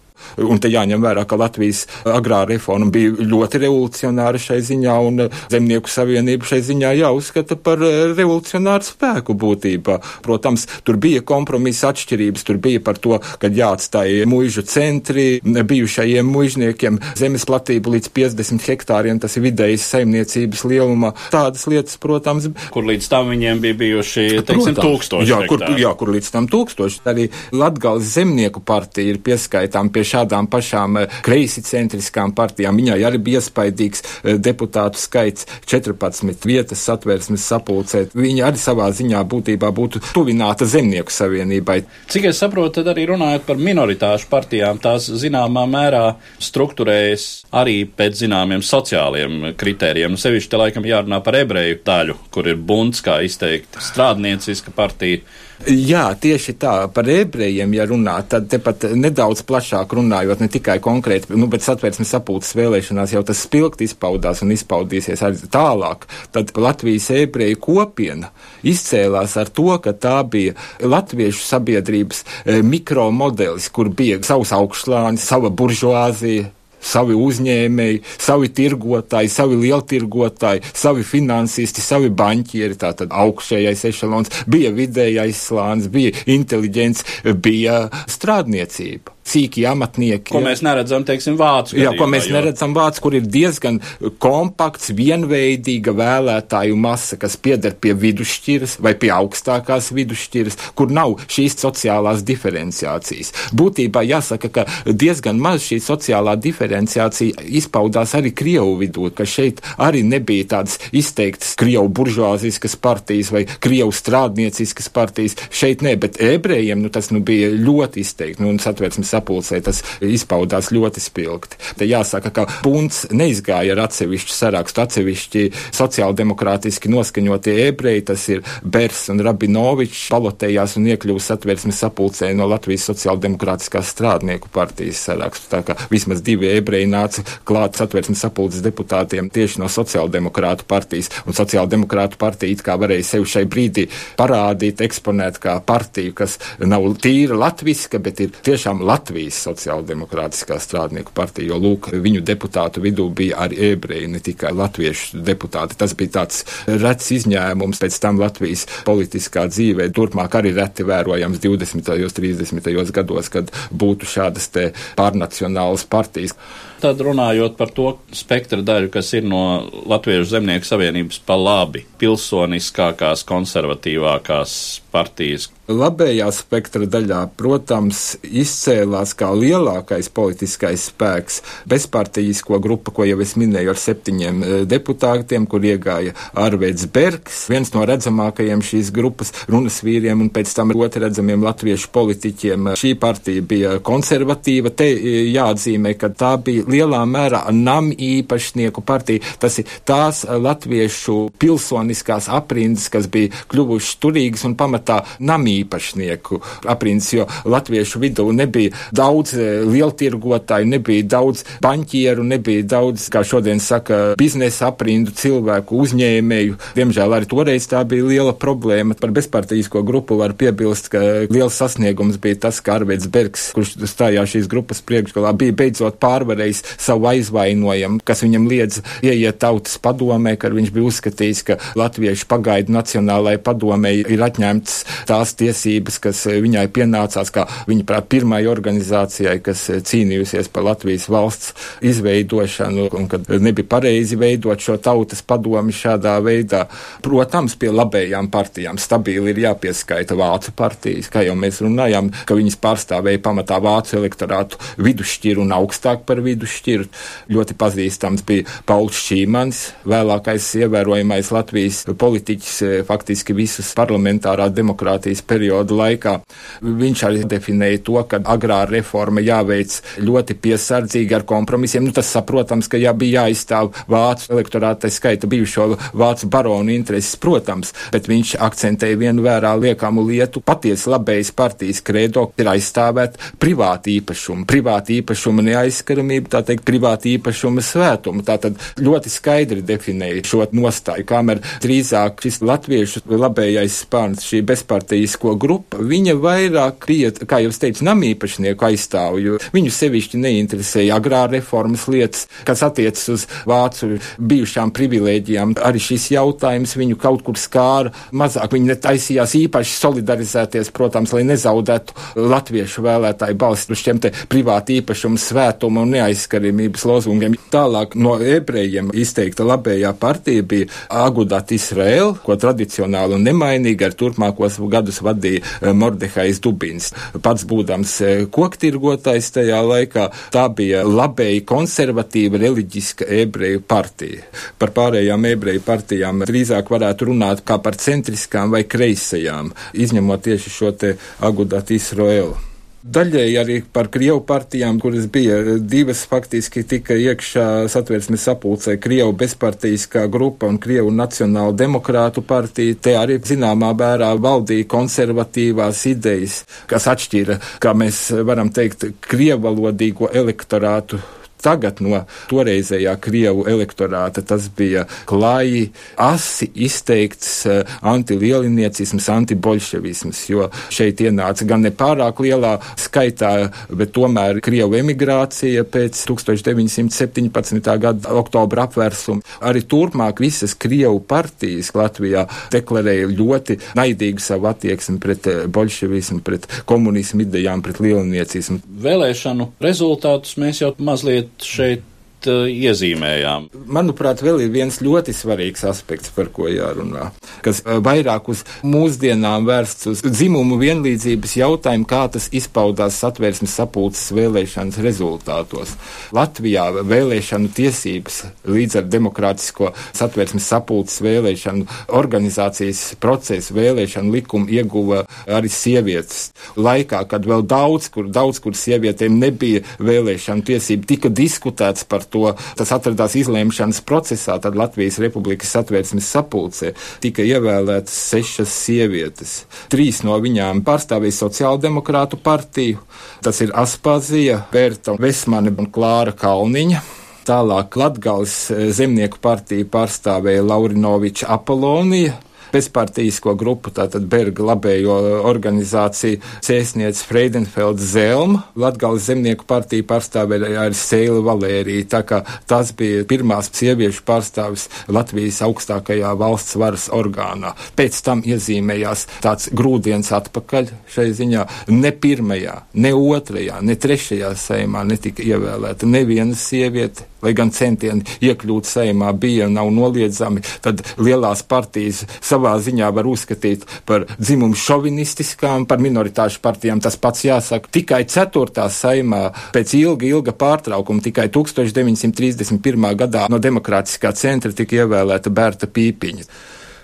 Un 0.42 0.60
te 0.62 0.70
jāņem 0.72 1.02
vērā, 1.02 1.24
ka 1.28 1.38
Latvijas 1.40 1.84
agrā 2.08 2.42
reforma 2.48 2.90
bija 2.92 3.14
ļoti 3.32 3.62
revolucionāra 3.64 4.40
šai 4.40 4.60
ziņā, 4.64 4.96
un 5.08 5.26
Zemnieku 5.52 5.90
savienība 5.90 6.48
šai 6.48 6.60
ziņā 6.66 6.92
jāuzskata 7.00 7.58
par 7.60 7.82
eh, 7.84 8.12
revolucionāru 8.12 8.86
spēku 8.86 9.36
būtībā. 9.38 9.98
Protams, 10.24 10.66
tur 10.86 10.98
bija 11.02 11.22
kompromisa 11.26 11.92
atšķirības, 11.92 12.46
tur 12.48 12.60
bija 12.62 12.82
par 12.84 13.00
to, 13.02 13.18
ka 13.42 13.50
jāatstāja 13.52 14.26
muižu 14.30 14.64
centri 14.68 15.40
bijušajiem 15.42 16.28
muižniekiem 16.32 16.98
zemes 17.18 17.46
platību 17.48 17.96
līdz 17.96 18.12
50 18.16 18.68
hektāriem, 18.70 19.20
tas 19.22 19.36
ir 19.36 19.46
vidējas 19.46 19.86
saimniecības 19.94 20.64
lielumā. 20.68 21.12
Tādas 21.32 21.66
lietas, 21.70 21.98
protams, 22.02 22.48
kur 22.72 22.86
līdz 22.88 23.08
tam 23.12 23.32
viņiem 23.32 23.62
bija 23.62 23.78
bijuši, 23.82 24.26
teiksim, 24.42 24.76
protams, 24.76 24.82
tūkstoši. 24.82 25.30
Jā, 25.32 25.40
kur, 25.50 25.66
jā, 25.80 25.92
kur 25.98 26.12
līdz 26.14 26.32
tam 26.34 26.48
tūkstoši. 26.52 27.02
Arī 27.12 27.28
Latgales 27.56 28.12
zemnieku 28.14 28.62
partija 28.64 29.12
ir 29.12 29.20
pieskaitām 29.24 29.90
pie 29.92 30.04
šādām 30.12 30.48
pašām 30.52 31.00
eh, 31.00 31.18
kreisi 31.24 31.64
centriskām 31.66 32.34
partijām. 32.36 32.78
Viņai 32.80 33.00
arī 33.08 33.20
bija 33.22 33.42
iespaidīgs 33.42 34.04
eh, 34.04 34.38
deputātu 34.42 35.00
skaits 35.00 35.48
14 35.70 36.46
vietas 36.48 36.84
satversmes 36.86 37.46
sapulcē. 37.48 38.06
Viņa 38.14 38.48
arī 38.50 38.60
savā 38.60 38.88
ziņā 38.94 39.22
būtībā 39.32 39.72
būtu 39.74 40.02
tuvināta 40.12 40.68
zemnieku 40.68 41.12
savienībai. 41.14 41.80
Cik 42.12 42.28
es 42.30 42.40
saprotu, 42.42 42.80
tad 42.80 42.92
arī 42.94 43.06
runājot 43.12 43.46
par 43.48 43.60
minoritāšu 43.60 44.28
partijām, 44.32 44.80
tās 44.82 45.08
zināmā 45.22 45.64
mērā 45.70 46.04
struktūrējas 46.42 47.28
arī 47.62 47.82
pēc 47.86 48.24
zināmiem 48.24 48.64
sociāliem 48.66 49.52
kritērijiem. 49.58 50.18
Sevišķi 50.20 50.52
te 50.52 50.60
laikam 50.60 50.88
jārunā 50.88 51.22
par 51.24 51.38
ebreju 51.42 51.80
daļu, 51.86 52.18
kur 52.34 52.50
ir 52.50 52.60
bunts 52.60 53.02
kā 53.04 53.20
izteikti 53.26 53.82
strādnieciska 53.82 54.74
partija. 54.76 55.22
Jā, 55.66 56.06
tieši 56.18 56.56
tā, 56.58 56.76
par 56.94 57.08
ebrejiem, 57.10 57.74
ja 57.76 57.84
runā, 57.86 58.16
tad 58.28 58.48
te 58.50 58.58
pat 58.62 58.86
nedaudz 58.98 59.44
plašāk 59.46 59.92
runā 59.94 60.12
runājot 60.12 60.40
ne 60.42 60.48
tikai 60.52 60.78
konkrēti, 60.82 61.32
nu, 61.38 61.46
bet 61.48 61.64
satversmes 61.64 62.10
sapulces 62.12 62.54
vēlēšanās 62.58 63.14
jau 63.14 63.22
tas 63.24 63.40
spilgt 63.46 63.80
izpaudās 63.80 64.42
un 64.42 64.52
izpaudīsies 64.52 65.22
arī 65.24 65.48
tālāk. 65.52 66.06
Tad 66.32 66.52
Latvijas 66.56 67.10
ebreju 67.16 67.60
kopiena 67.62 68.32
izcēlās 68.62 69.36
ar 69.40 69.48
to, 69.48 69.70
ka 69.82 69.92
tā 69.92 70.18
bija 70.28 70.54
latviešu 70.80 71.44
sabiedrības 71.46 72.24
e, 72.44 72.60
mikromodelis, 72.62 73.70
kur 73.72 73.88
bija 73.88 74.20
savs 74.26 74.52
augšslānis, 74.52 75.24
sava 75.24 75.50
buržuāzija, 75.50 76.50
savi 76.82 77.16
uzņēmēji, 77.16 78.02
savi 78.18 78.50
tirgotāji, 78.56 79.32
savi 79.32 79.60
lieltirgotāji, 79.62 80.64
savi 80.74 81.06
finansisti, 81.06 81.84
savi 81.84 82.10
banķieri, 82.10 82.78
tātad 82.80 83.14
augšējais 83.14 83.86
ešalons, 83.92 84.34
bija 84.50 84.74
vidējais 84.76 85.46
slānis, 85.48 85.90
bija 85.92 86.14
inteliģents, 86.36 87.06
bija 87.42 87.86
strādniecība 88.10 89.21
cīki 89.26 89.64
amatnieki. 89.68 90.32
Ko 90.32 90.40
jā. 90.40 90.46
mēs 90.48 90.62
neredzam, 90.64 91.04
teiksim, 91.06 91.36
vācu. 91.40 91.76
Jā, 91.78 91.92
ko 91.98 92.08
mēs 92.10 92.28
jo... 92.28 92.36
neredzam 92.36 92.74
vācu, 92.76 93.04
kur 93.04 93.16
ir 93.18 93.26
diezgan 93.26 93.80
kompakts, 94.22 94.92
vienveidīga 94.96 95.94
vēlētāju 95.96 96.78
masa, 96.78 97.18
kas 97.20 97.36
pieder 97.40 97.76
pie 97.78 97.94
vidusšķiras 97.98 98.78
vai 98.82 98.94
pie 98.98 99.12
augstākās 99.14 99.92
vidusšķiras, 99.94 100.58
kur 100.78 100.92
nav 100.94 101.16
šīs 101.30 101.56
sociālās 101.62 102.24
diferenciācijas. 102.26 103.32
Būtībā 103.56 104.04
jāsaka, 104.08 104.50
ka 104.52 104.66
diezgan 104.86 105.40
maz 105.42 105.66
šī 105.68 105.78
sociālā 105.82 106.36
diferenciācija 106.42 107.46
izpaudās 107.62 108.16
arī 108.18 108.34
Krievu 108.36 108.76
vidū, 108.80 109.10
ka 109.14 109.26
šeit 109.28 109.62
arī 109.78 110.02
nebija 110.06 110.48
tādas 110.56 110.78
izteiktas 110.92 111.54
Krievu 111.60 111.88
buržuāziskas 111.92 112.76
partijas 112.82 113.32
vai 113.34 113.44
Krievu 113.46 113.92
strādnieciskas 113.94 114.90
partijas. 114.92 115.38
Šeit 115.52 115.84
ne, 115.86 115.94
bet 116.00 116.18
ebrejiem 116.22 116.82
nu, 116.82 116.90
tas 116.92 117.10
nu, 117.14 117.22
bija 117.24 117.52
ļoti 117.52 118.02
izteikti. 118.02 118.42
Nu, 118.42 118.50
un 118.52 118.60
satversmes 118.62 119.11
sapulcē 119.12 119.60
tas 119.64 119.82
izpaudās 120.02 120.72
ļoti 120.74 121.02
spilgti. 121.02 121.60
Te 121.78 121.88
jāsaka, 121.88 122.32
ka 122.34 122.46
Punts 122.62 123.06
neizgāja 123.12 123.76
ar 123.76 123.84
atsevišķu 123.86 124.34
sarakstu, 124.34 124.82
atsevišķi 124.84 125.44
sociāldemokrātiski 125.74 126.90
noskaņotie 126.92 127.56
ebreji, 127.68 128.06
tas 128.12 128.26
ir 128.32 128.42
Bers 128.62 129.06
un 129.12 129.22
Rabinovičs, 129.24 130.08
palotējās 130.12 130.76
un 130.80 130.88
iekļuva 130.92 131.22
satversmes 131.22 131.80
sapulcē 131.82 132.32
no 132.38 132.48
Latvijas 132.50 132.88
sociāldemokrātiskās 132.90 133.92
strādnieku 133.94 134.50
partijas 134.52 135.02
sarakstu. 135.08 135.50
Tā 135.52 135.62
kā 135.66 135.76
vismaz 135.92 136.22
divi 136.24 136.50
ebreji 136.52 136.90
nāca 136.90 137.24
klāt 137.48 137.78
satversmes 137.80 138.22
sapulces 138.22 138.64
deputātiem 138.64 139.30
tieši 139.32 139.62
no 139.62 139.70
sociāldemokrātu 139.72 140.66
partijas, 140.68 141.10
un 141.26 141.36
sociāldemokrātu 141.36 142.20
partija 142.20 142.52
it 142.52 142.64
kā 142.64 142.76
varēja 142.80 143.08
sevi 143.14 143.30
šai 143.34 143.44
brīdī 143.50 143.88
parādīt, 144.18 144.82
eksponēt 144.84 145.40
kā 145.42 145.58
partiju, 145.66 146.14
kas 146.22 146.38
nav 146.60 146.86
tīra 147.02 147.38
latviska, 147.38 148.00
bet 148.02 148.22
ir 148.24 148.34
tiešām 148.44 148.82
latviska 148.82 149.01
Latvijas 149.02 149.40
sociāldemokrātiskā 149.48 150.60
strādnieku 150.62 151.10
partija, 151.16 151.48
jo 151.50 151.56
lūk, 151.58 151.88
viņu 152.04 152.20
deputātu 152.22 152.82
vidū 152.84 153.08
bija 153.10 153.40
arī 153.42 153.72
ebreji, 153.72 154.10
ne 154.12 154.20
tikai 154.22 154.52
latviešu 154.54 155.18
deputāti. 155.26 155.74
Tas 155.80 155.96
bija 155.98 156.20
tāds 156.20 156.44
rets 156.68 157.10
izņēmums 157.16 157.82
pēc 157.82 157.98
tam 158.02 158.20
Latvijas 158.22 158.62
politiskā 158.86 159.48
dzīvē. 159.50 159.88
Turpmāk 159.96 160.36
arī 160.38 160.52
reti 160.54 160.86
vērojams 160.86 161.42
20. 161.42 161.90
un 161.98 162.14
30. 162.20 162.92
gados, 162.94 163.32
kad 163.32 163.50
būtu 163.74 164.06
šādas 164.06 164.46
te 164.54 164.68
pārnacionālas 164.98 165.82
partijas. 165.90 166.36
Tad 166.82 167.02
runājot 167.02 167.58
par 167.58 167.74
to 167.74 167.88
spektra 168.14 168.62
daļu, 168.62 168.92
kas 168.94 169.10
ir 169.18 169.26
no 169.26 169.42
Latviešu 169.90 170.30
zemnieku 170.36 170.70
savienības 170.70 171.18
pa 171.26 171.34
labi, 171.38 171.82
pilsoniskākās, 171.98 173.26
konservatīvākās 173.26 174.54
partijas, 174.92 175.48
Labējā 175.70 176.26
spektra 176.34 176.86
daļā, 176.90 177.20
protams, 177.38 178.16
izcēlās 178.26 179.12
kā 179.14 179.28
lielākais 179.30 180.08
politiskais 180.10 180.88
spēks 180.90 181.36
bezpartijisko 181.70 182.58
grupa, 182.62 182.90
ko 182.90 183.06
jau 183.06 183.20
es 183.22 183.36
minēju 183.38 183.70
ar 183.70 183.78
septiņiem 183.78 184.42
eh, 184.42 184.54
deputātiem, 184.66 185.46
kur 185.46 185.62
iegāja 185.62 186.16
Arveids 186.34 186.88
Bergs, 186.92 187.44
viens 187.52 187.70
no 187.76 187.84
redzamākajiem 187.86 188.64
šīs 188.66 188.90
grupas 188.94 189.30
runas 189.46 189.78
vīriem 189.86 190.24
un 190.24 190.32
pēc 190.34 190.50
tam 190.58 190.74
otri 190.74 191.04
redzamiem 191.06 191.46
latviešu 191.46 191.92
politiķiem. 191.94 192.72
Šī 192.82 192.92
partija 192.98 193.46
bija 193.46 193.76
konservatīva. 193.86 194.74
Te 194.74 194.90
eh, 194.92 195.30
jāatzīmē, 195.30 195.94
ka 196.00 196.10
tā 196.10 196.32
bija 196.42 196.66
lielā 196.66 197.04
mērā 197.06 197.44
nam 197.54 197.92
īpašnieku 197.94 198.82
partija. 198.82 199.22
Tas 199.38 199.60
ir 199.62 199.70
tās 199.88 200.24
latviešu 200.26 201.30
pilsoniskās 201.38 202.28
aprindas, 202.34 202.90
kas 202.92 203.06
bija 203.06 203.30
kļuvušas 203.54 204.02
turīgas 204.02 204.46
un 204.50 204.58
pamatā 204.82 205.02
namī 205.20 205.62
īpašnieku 205.62 206.40
aprindas, 206.66 207.12
jo 207.12 207.26
latviešu 207.44 208.00
vidū 208.02 208.32
nebija 208.32 208.72
daudz 208.92 209.34
e, 209.34 209.62
lieltirgotāju, 209.66 210.66
nebija 210.66 211.02
daudz 211.18 211.44
baņķieru, 211.62 212.22
nebija 212.24 212.62
daudz, 212.62 213.08
kā 213.12 213.22
šodien 213.24 213.60
saka, 213.60 214.14
biznesa 214.18 214.70
aprindu 214.72 215.12
cilvēku, 215.12 215.78
uzņēmēju. 215.82 216.58
Diemžēl 216.76 217.16
arī 217.16 217.28
toreiz 217.30 217.66
tā 217.70 217.82
bija 217.84 218.06
liela 218.06 218.34
problēma. 218.34 218.96
Par 218.98 219.12
bezpartījisko 219.14 219.82
grupu 219.86 220.18
var 220.20 220.34
piebilst, 220.34 220.90
ka 220.92 221.26
liels 221.30 221.56
sasniegums 221.58 222.18
bija 222.22 222.40
tas, 222.48 222.60
ka 222.60 222.78
Arvids 222.78 223.08
Bergs, 223.12 223.50
kurš 223.56 223.76
stājās 223.90 224.34
šīs 224.34 224.50
grupas 224.50 224.82
priekšgalā, 224.84 225.34
bija 225.38 225.56
beidzot 225.62 226.00
pārvarējis 226.02 226.64
savu 226.80 227.10
aizvainojumu, 227.12 228.02
kas 228.06 228.24
viņam 228.24 228.48
liedz 228.50 228.82
ieiet 229.04 229.40
tautas 229.42 229.78
padomē, 229.82 230.36
kad 230.40 230.54
viņš 230.56 230.72
bija 230.74 230.88
uzskatījis, 230.90 231.44
ka 231.46 231.58
latviešu 231.78 232.28
pagaidu 232.30 232.74
nacionālajai 232.74 233.42
padomē 233.42 233.92
ir 234.00 234.22
atņemts 234.24 234.71
tās 235.08 235.34
tiesības, 235.38 235.98
kas 236.02 236.24
eh, 236.30 236.40
viņai 236.44 236.66
pienācās 236.74 237.32
kā 237.34 237.46
viņa 237.68 237.86
prāt 237.88 238.08
pirmai 238.12 238.42
organizācijai, 238.50 239.38
kas 239.44 239.64
eh, 239.72 239.82
cīnījusies 239.86 240.50
par 240.52 240.66
Latvijas 240.70 241.08
valsts 241.12 241.52
izveidošanu 241.84 242.88
un 242.98 243.08
kad 243.10 243.28
nebija 243.42 243.68
pareizi 243.76 244.18
veidot 244.20 244.60
šo 244.62 244.78
tautas 244.82 245.22
padomi 245.26 245.74
šādā 245.76 246.16
veidā. 246.24 246.64
Protams, 247.04 247.56
pie 247.58 247.72
labējām 247.72 248.30
partijām 248.32 248.80
stabili 248.80 249.32
ir 249.32 249.42
jāpieskaita 249.46 250.16
Vācu 250.18 250.54
partijas, 250.56 251.10
kā 251.12 251.24
jau 251.26 251.36
mēs 251.38 251.62
runājām, 251.64 252.10
ka 252.28 252.36
viņas 252.38 252.58
pārstāvēja 252.62 253.22
pamatā 253.24 253.58
Vācu 253.62 253.98
elektorātu 254.00 254.60
vidusšķiru 254.82 255.44
un 255.44 255.54
augstāk 255.56 256.06
par 256.08 256.22
vidusšķiru. 256.24 256.88
Ļoti 257.32 257.56
pazīstams 257.58 258.24
bija 258.28 258.46
Pauls 258.68 258.98
Šīmans, 259.06 259.62
vēlākais 259.88 260.48
ievērojamais 260.62 261.32
Latvijas 261.34 261.82
politiķis, 261.98 262.54
eh, 262.62 262.82
faktiski 262.86 263.36
visas 263.36 263.72
parlamentārās 263.78 264.54
demokrātijas 264.62 265.22
perioda 265.26 265.76
laikā. 265.76 266.16
Viņš 266.62 267.04
arī 267.08 267.26
definēja 267.28 267.82
to, 267.86 267.98
ka 268.08 268.22
agrā 268.32 268.62
reforma 268.70 269.22
jāveic 269.22 269.78
ļoti 270.02 270.38
piesardzīgi 270.42 271.16
ar 271.18 271.26
kompromisiem. 271.28 271.84
Nu, 271.86 271.94
tas 271.94 272.10
saprotams, 272.14 272.70
ka 272.70 272.80
jā, 272.80 272.94
bija 272.96 273.26
jāizstāv 273.26 273.72
vācu 273.90 274.32
elektorāta 274.32 274.90
skaita 274.92 275.28
bijušo 275.30 275.68
vācu 275.98 276.28
baronu 276.32 276.72
intereses, 276.74 277.16
protams, 277.20 277.72
bet 277.92 278.08
viņš 278.10 278.36
akcentēja 278.42 278.98
vienu 279.00 279.24
vērā 279.26 279.54
liekamu 279.58 280.04
lietu. 280.08 280.42
Patiesi 280.44 280.90
labējas 280.92 281.32
partijas 281.36 281.82
kredo 281.84 282.28
ir 282.40 282.50
aizstāvēt 282.52 283.18
privāti 283.42 283.96
īpašumu, 284.00 284.46
privāti 284.48 285.00
īpašuma 285.00 285.44
neaizskaramību, 285.48 286.30
tā 286.32 286.42
teikt, 286.46 286.64
privāti 286.68 287.16
īpašuma 287.16 287.64
svētumu. 287.64 288.24
Tā 288.26 288.38
tad 288.42 288.60
ļoti 288.80 289.12
skaidri 289.12 289.64
definēja 289.66 290.24
šo 290.32 290.46
nostāju, 290.56 291.06
kamēr 291.08 291.42
drīzāk 291.62 292.22
šis 292.24 292.40
latviešu 292.44 293.04
labējais 293.10 293.82
spārns, 293.84 294.26
šī 294.28 294.42
bezpartijas 294.52 295.12
politisko 295.12 295.34
grupu, 295.36 295.82
viņa 295.82 296.14
vairāk 296.20 296.86
bija, 296.86 297.10
kā 297.28 297.40
jau 297.42 297.50
es 297.52 297.58
teicu, 297.60 297.84
namīpašnieku 297.84 298.64
aizstāvju. 298.66 299.38
Viņu 299.52 299.70
sevišķi 299.70 300.20
neinteresēja 300.22 300.96
agrāra 300.96 301.32
reformas 301.36 301.86
lietas, 301.88 302.28
kas 302.44 302.62
attiecas 302.62 303.08
uz 303.08 303.26
vācu 303.46 303.98
bijušām 304.18 304.72
privilēģijām. 304.72 305.56
Arī 305.62 305.80
šis 305.82 306.10
jautājums 306.14 306.76
viņu 306.76 306.98
kaut 307.00 307.22
kur 307.26 307.36
skāra 307.36 307.92
mazāk. 308.12 308.52
Viņi 308.52 308.72
netaisījās 308.72 309.34
īpaši 309.38 309.76
solidarizēties, 309.78 310.72
protams, 310.72 311.12
lai 311.12 311.24
nezaudētu 311.28 311.96
latviešu 312.16 312.84
vēlētāju 312.86 313.38
balstu 313.38 313.76
uz 313.76 313.82
šiem 313.82 314.00
te 314.02 314.12
privāti 314.28 314.80
īpašumu 314.80 315.20
svētuma 315.20 315.84
un 315.84 315.94
neaizskaramības 315.96 316.86
lozungiem. 316.88 317.36
Tālāk 317.52 317.96
no 317.96 318.16
ebrejiem 318.18 318.92
izteikta 318.94 319.46
labējā 319.46 319.92
partija 319.98 320.42
bija 320.42 320.70
Agudat 320.88 321.52
Israel, 321.52 322.16
ko 322.22 322.36
tradicionāli 322.36 323.16
un 323.16 323.26
nemainīgi 323.26 323.86
ar 323.86 323.96
turpmākos 324.42 324.72
gadus 324.72 325.00
vadīja 325.02 325.42
eh, 325.42 325.72
Mordehais 325.72 326.40
Dubins. 326.40 326.92
Pats 327.22 327.44
būdams 327.44 327.94
eh, 328.02 328.26
koktirgotājs 328.30 329.32
tajā 329.36 329.60
laikā, 329.62 330.10
tā 330.32 330.48
bija 330.48 330.84
labēji 330.84 331.44
konservatīva 331.46 332.40
reliģiska 332.42 333.06
ebreju 333.22 333.62
partija. 333.66 334.22
Par 334.58 334.72
pārējām 334.72 335.26
ebreju 335.32 335.62
partijām 335.64 336.24
drīzāk 336.26 336.70
varētu 336.70 337.10
runāt 337.10 337.44
kā 337.44 337.58
par 337.62 337.76
centriskām 337.76 338.50
vai 338.52 338.64
kreisajām, 338.64 339.52
izņemot 339.74 340.22
tieši 340.22 340.50
šo 340.50 340.72
te 340.72 340.96
Agudat 341.20 341.70
Israelu. 341.70 342.51
Daļēji 342.82 343.36
arī 343.38 343.56
par 343.70 343.86
Krievu 343.94 344.24
partijām, 344.26 344.80
kuras 344.82 345.04
bija 345.06 345.36
divas 345.62 346.00
faktiski 346.10 346.64
tika 346.66 346.96
iekšā 346.98 347.44
satversmes 347.70 348.24
sapulcē 348.26 348.74
Krievu 348.82 349.14
bezpartijiskā 349.20 350.08
grupa 350.10 350.50
un 350.50 350.58
Krievu 350.58 350.90
nacionāla 350.90 351.54
demokrātu 351.54 352.26
partija. 352.26 352.74
Te 352.74 352.96
arī 352.98 353.20
zināmā 353.22 353.70
mērā 353.78 354.10
valdīja 354.18 354.66
konservatīvās 354.74 355.86
idejas, 355.92 356.40
kas 356.66 356.90
atšķīra, 356.90 357.38
kā 357.62 357.70
mēs 357.70 358.08
varam 358.26 358.50
teikt, 358.50 358.88
krievalodīgo 359.06 360.10
elektorātu 360.10 360.98
tagad 361.42 361.82
no 361.84 362.04
toreizējā 362.30 362.94
Krievu 363.02 363.46
elektorāta 363.50 364.22
tas 364.26 364.48
bija 364.56 364.84
klāji, 365.08 365.68
asi 366.00 366.48
izteikts 366.66 367.30
eh, 367.50 367.62
antilieliniecisms, 367.92 369.08
antibolševisms, 369.12 370.22
jo 370.30 370.48
šeit 370.72 371.02
ienāca 371.04 371.46
gan 371.48 371.64
ne 371.66 371.72
pārāk 371.74 372.22
lielā 372.24 372.54
skaitā, 372.80 373.32
bet 373.70 373.94
tomēr 373.96 374.40
Krievu 374.44 374.78
emigrācija 374.78 375.64
pēc 375.68 376.04
1917. 376.08 377.72
gada 377.82 378.16
oktobra 378.18 378.66
apvērsuma. 378.68 379.24
Arī 379.48 379.64
turpmāk 379.68 380.22
visas 380.22 380.54
Krievu 380.58 381.00
partijas 381.08 381.72
Latvijā 381.76 382.26
deklarēja 382.52 383.10
ļoti 383.10 383.58
naidīgu 383.78 384.22
savu 384.22 384.50
attieksmi 384.52 384.98
pret 385.02 385.30
eh, 385.30 385.44
bolševismu, 385.52 386.22
pret 386.24 386.48
komunismu 386.68 387.26
idejām, 387.26 387.64
pret 387.64 387.82
lieliniecismu. 387.82 388.60
Vēlēšanu 388.82 389.52
rezultātus 389.62 390.38
mēs 390.40 390.62
jau 390.62 390.72
mazliet 390.82 391.31
šeit 391.38 391.82
uh, 392.30 392.44
iezīmējām. 392.50 393.48
Manuprāt, 393.72 394.22
vēl 394.24 394.44
ir 394.44 394.52
viens 394.54 394.80
ļoti 394.84 395.14
svarīgs 395.16 395.64
aspekts, 395.68 396.12
par 396.14 396.30
ko 396.34 396.48
jārunā, 396.50 397.10
kas 397.44 397.62
uh, 397.64 397.78
vairāk 397.84 398.30
uz 398.32 398.44
mūsdienām 398.66 399.46
vērsts 399.48 399.90
uz 399.92 400.04
dzimumu 400.06 400.58
vienlīdzības 400.60 401.36
jautājumu, 401.40 401.88
kā 401.88 402.04
tas 402.12 402.28
izpaudās 402.34 402.98
satvērsmes 403.02 403.56
sapulces 403.60 404.12
vēlēšanas 404.16 404.80
rezultātos. 404.84 405.76
Latvijā 406.14 406.68
vēlēšanu 406.80 407.52
tiesības 407.56 408.22
līdz 408.48 408.80
ar 408.82 408.88
demokrātisko 408.92 409.72
satvērsmes 409.96 410.48
sapulces 410.52 411.00
vēlēšanu 411.04 411.66
organizācijas 411.98 412.84
procesu 413.02 413.56
vēlēšanu 413.56 414.12
likumu 414.16 414.50
ieguva 414.52 415.02
arī 415.26 415.50
sievietes. 415.52 416.30
Laikā, 416.56 417.02
kad 417.10 417.26
vēl 417.28 417.44
daudz 417.48 417.88
kur, 417.92 418.08
daudz 418.12 418.40
kur 418.42 418.56
sievietēm 418.58 419.18
nebija 419.20 419.62
vēlēšanu 419.82 420.46
tiesību, 420.48 420.88
tika 420.88 421.12
diskutēts 421.12 421.86
par 421.88 422.04
to, 422.12 422.24
tas 422.58 422.72
atradās 422.74 423.16
izlēmšanas 423.18 423.82
procesā, 423.88 424.38
tad 424.42 424.56
Latvijas 424.58 425.00
Republikas 425.02 425.52
satvērsmes 425.56 426.08
sapulcē 426.14 426.72
tika 427.02 427.24
ievēlētas 427.26 427.98
sešas 428.12 428.56
sievietes. 428.66 429.36
Trīs 429.72 430.02
no 430.06 430.18
viņām 430.22 430.64
pārstāvēja 430.66 431.18
sociāldemokrātu 431.22 432.20
partiju, 432.22 432.82
tas 433.24 433.40
ir 433.44 433.54
Aspazija, 433.58 434.42
Pērta 434.52 434.96
Vesmane 435.00 435.54
un 435.56 435.70
Klāra 435.72 436.14
Kalniņa. 436.16 436.82
Tālāk 437.22 437.76
Latgales 437.78 438.34
zemnieku 438.74 439.20
partiju 439.22 439.68
pārstāvēja 439.70 440.42
Laurinoviča 440.42 441.28
Apolonija, 441.30 442.16
bezpartīsko 442.52 443.34
grupu, 443.38 443.72
tātad 443.74 444.06
Berga 444.10 444.44
labējo 444.52 444.96
organizāciju 445.28 446.20
cēsniec 446.44 447.00
Freidenfelds 447.08 447.92
Zelma, 447.94 448.44
Latgales 448.58 449.06
zemnieku 449.08 449.46
partiju 449.48 449.86
pārstāvēja 449.88 450.66
arī 450.66 450.78
Seila 450.78 451.22
Valērija, 451.26 451.88
tā 451.96 452.02
kā 452.08 452.22
tas 452.50 452.72
bija 452.76 453.06
pirmās 453.08 453.50
sieviešu 453.52 454.04
pārstāvis 454.08 454.68
Latvijas 454.92 455.42
augstākajā 455.46 456.12
valsts 456.18 456.58
varas 456.60 456.88
orgānā. 456.92 457.54
Pēc 457.78 458.00
tam 458.04 458.24
iezīmējās 458.26 459.06
tāds 459.24 459.50
grūdienis 459.56 460.12
atpakaļ 460.18 460.72
šai 460.92 461.08
ziņā. 461.18 461.46
Ne 461.72 461.92
pirmajā, 461.92 462.58
ne 462.74 462.92
otrajā, 462.96 463.60
ne 463.64 463.78
trešajā 463.78 464.34
saimā 464.38 464.84
netika 464.88 465.24
ievēlēta 465.24 465.88
neviena 465.88 466.36
sieviete, 466.38 467.06
lai 467.22 467.32
gan 467.38 467.52
centieni 467.54 468.02
iekļūt 468.24 468.66
saimā 468.66 469.12
bija 469.14 469.46
nav 469.50 469.70
noliedzami, 469.74 470.42
tad 470.64 470.82
lielās 470.98 471.44
partijas 471.46 472.02
savā 472.18 472.41
ziņā 472.62 472.88
var 472.94 473.08
uzskatīt 473.08 473.66
par 473.88 474.06
dzimumu 474.18 474.58
šovinistiskām, 474.58 475.66
par 475.70 475.82
minoritāšu 475.82 476.42
partijām 476.44 476.82
tas 476.82 476.98
pats 477.00 477.26
jāsaka. 477.26 477.70
Tikai 477.72 478.02
ceturtā 478.10 478.68
saimā 478.72 479.28
pēc 479.54 479.76
ilga, 479.78 480.08
ilga 480.08 480.34
pārtraukuma, 480.36 481.04
tikai 481.04 481.28
1931. 481.32 482.90
gadā 483.04 483.28
no 483.32 483.40
demokrātiskā 483.42 484.14
centra 484.18 484.52
tika 484.56 484.82
ievēlēta 484.82 485.32
Berta 485.32 485.70
Pīpiņa. 485.70 486.28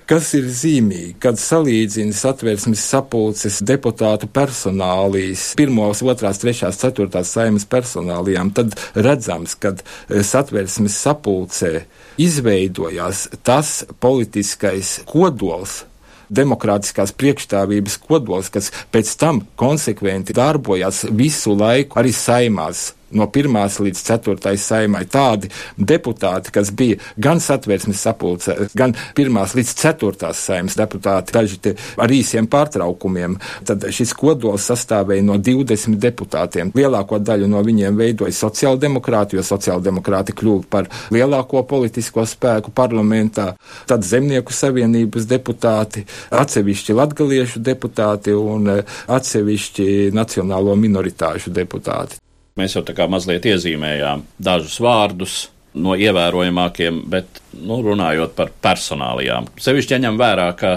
Kas 0.09 0.31
ir 0.39 0.47
zīmīgi, 0.49 1.19
kad 1.21 1.37
salīdzina 1.37 2.15
satversmes 2.17 2.81
sapulces 2.81 3.59
deputātu 3.61 4.25
personālijas, 4.33 5.51
pirmos, 5.59 6.01
otrās, 6.01 6.41
trešās, 6.41 6.79
ceturtās 6.81 7.35
saimas 7.37 7.69
personālijām, 7.69 8.55
tad 8.57 8.73
redzams, 8.97 9.53
ka 9.61 9.75
satversmes 10.09 10.97
sapulcē 10.97 11.75
izveidojās 12.19 13.29
tas 13.47 13.85
politiskais 14.01 14.99
kodols, 15.09 15.85
demokrātiskās 16.29 17.15
priekšstāvības 17.17 17.97
kodols, 18.05 18.51
kas 18.53 18.73
pēc 18.93 19.15
tam 19.21 19.43
konsekventi 19.57 20.37
darbojās 20.37 21.07
visu 21.15 21.55
laiku 21.57 22.01
arī 22.03 22.13
saimās 22.13 22.91
no 23.17 23.29
pirmās 23.33 23.79
līdz 23.83 24.03
ceturtais 24.11 24.65
saimai 24.69 25.05
tādi 25.11 25.51
deputāti, 25.79 26.53
kas 26.55 26.71
bija 26.75 26.99
gan 27.17 27.41
satversmes 27.43 28.03
sapulcē, 28.05 28.57
gan 28.77 28.95
pirmās 29.17 29.55
līdz 29.59 29.75
ceturtās 29.83 30.43
saimas 30.49 30.77
deputāti, 30.79 31.35
daži 31.35 31.75
ar 31.99 32.13
īsiem 32.13 32.49
pārtraukumiem, 32.51 33.37
tad 33.67 33.87
šis 33.95 34.15
kodols 34.17 34.69
sastāvēja 34.71 35.25
no 35.27 35.39
20 35.39 35.99
deputātiem. 36.03 36.73
Lielāko 36.77 37.19
daļu 37.23 37.49
no 37.51 37.63
viņiem 37.65 37.97
veidoja 37.99 38.35
sociāldemokrāti, 38.37 39.39
jo 39.39 39.45
sociāldemokrāti 39.47 40.37
kļuva 40.39 40.69
par 40.71 40.91
lielāko 41.15 41.65
politisko 41.69 42.27
spēku 42.29 42.73
parlamentā, 42.75 43.53
tad 43.89 44.07
zemnieku 44.07 44.55
savienības 44.55 45.29
deputāti, 45.29 46.05
atsevišķi 46.31 46.97
latgaliešu 47.01 47.65
deputāti 47.65 48.37
un 48.37 48.73
eh, 48.77 48.97
atsevišķi 49.19 49.89
nacionālo 50.17 50.77
minoritāšu 50.79 51.55
deputāti. 51.55 52.28
Mēs 52.59 52.75
jau 52.75 52.83
tā 52.87 52.95
kā 52.97 53.07
mazliet 53.11 53.47
iezīmējām 53.47 54.25
dažus 54.43 54.81
vārdus 54.83 55.37
no 55.79 55.95
ievērojamākiem, 55.95 57.05
bet 57.11 57.41
nu, 57.55 57.81
runājot 57.85 58.35
par 58.35 58.51
personālijām. 58.65 59.47
Sevišķi 59.63 60.01
ņem 60.03 60.19
vērā, 60.19 60.49
ka 60.59 60.73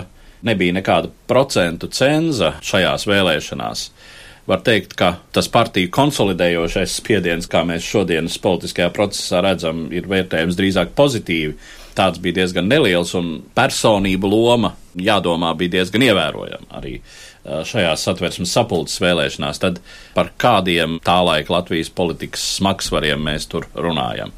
nebija 0.46 0.76
nekāda 0.78 1.12
procentu 1.30 1.90
cenza 1.94 2.56
šajās 2.66 3.08
vēlēšanās. 3.10 3.86
Var 4.50 4.62
teikt, 4.66 4.96
ka 4.98 5.14
tas 5.34 5.48
partiju 5.54 5.92
konsolidējošais 5.94 6.96
spiediens, 6.98 7.48
kā 7.50 7.62
mēs 7.66 7.86
šodienas 7.86 8.40
politiskajā 8.42 8.90
procesā 8.94 9.42
redzam, 9.46 9.86
ir 9.94 10.10
vērtējams 10.10 10.58
drīzāk 10.58 10.96
pozitīvi. 10.98 11.56
Tāds 11.96 12.22
bija 12.24 12.42
diezgan 12.42 12.70
neliels, 12.72 13.14
un 13.20 13.36
personību 13.56 14.30
loma, 14.32 14.74
jādomā, 14.98 15.54
bija 15.60 15.78
diezgan 15.78 16.08
ievērojama 16.10 16.72
arī 16.80 16.98
šajās 17.46 18.04
satversmes 18.06 18.54
sapulces 18.54 19.02
vēlēšanās, 19.02 19.62
tad 19.64 19.80
par 20.16 20.32
kādiem 20.42 21.00
tā 21.06 21.18
laika 21.26 21.58
Latvijas 21.58 21.90
politikas 21.94 22.44
smagsvariem 22.58 23.22
mēs 23.26 23.50
tur 23.52 23.68
runājam. 23.76 24.34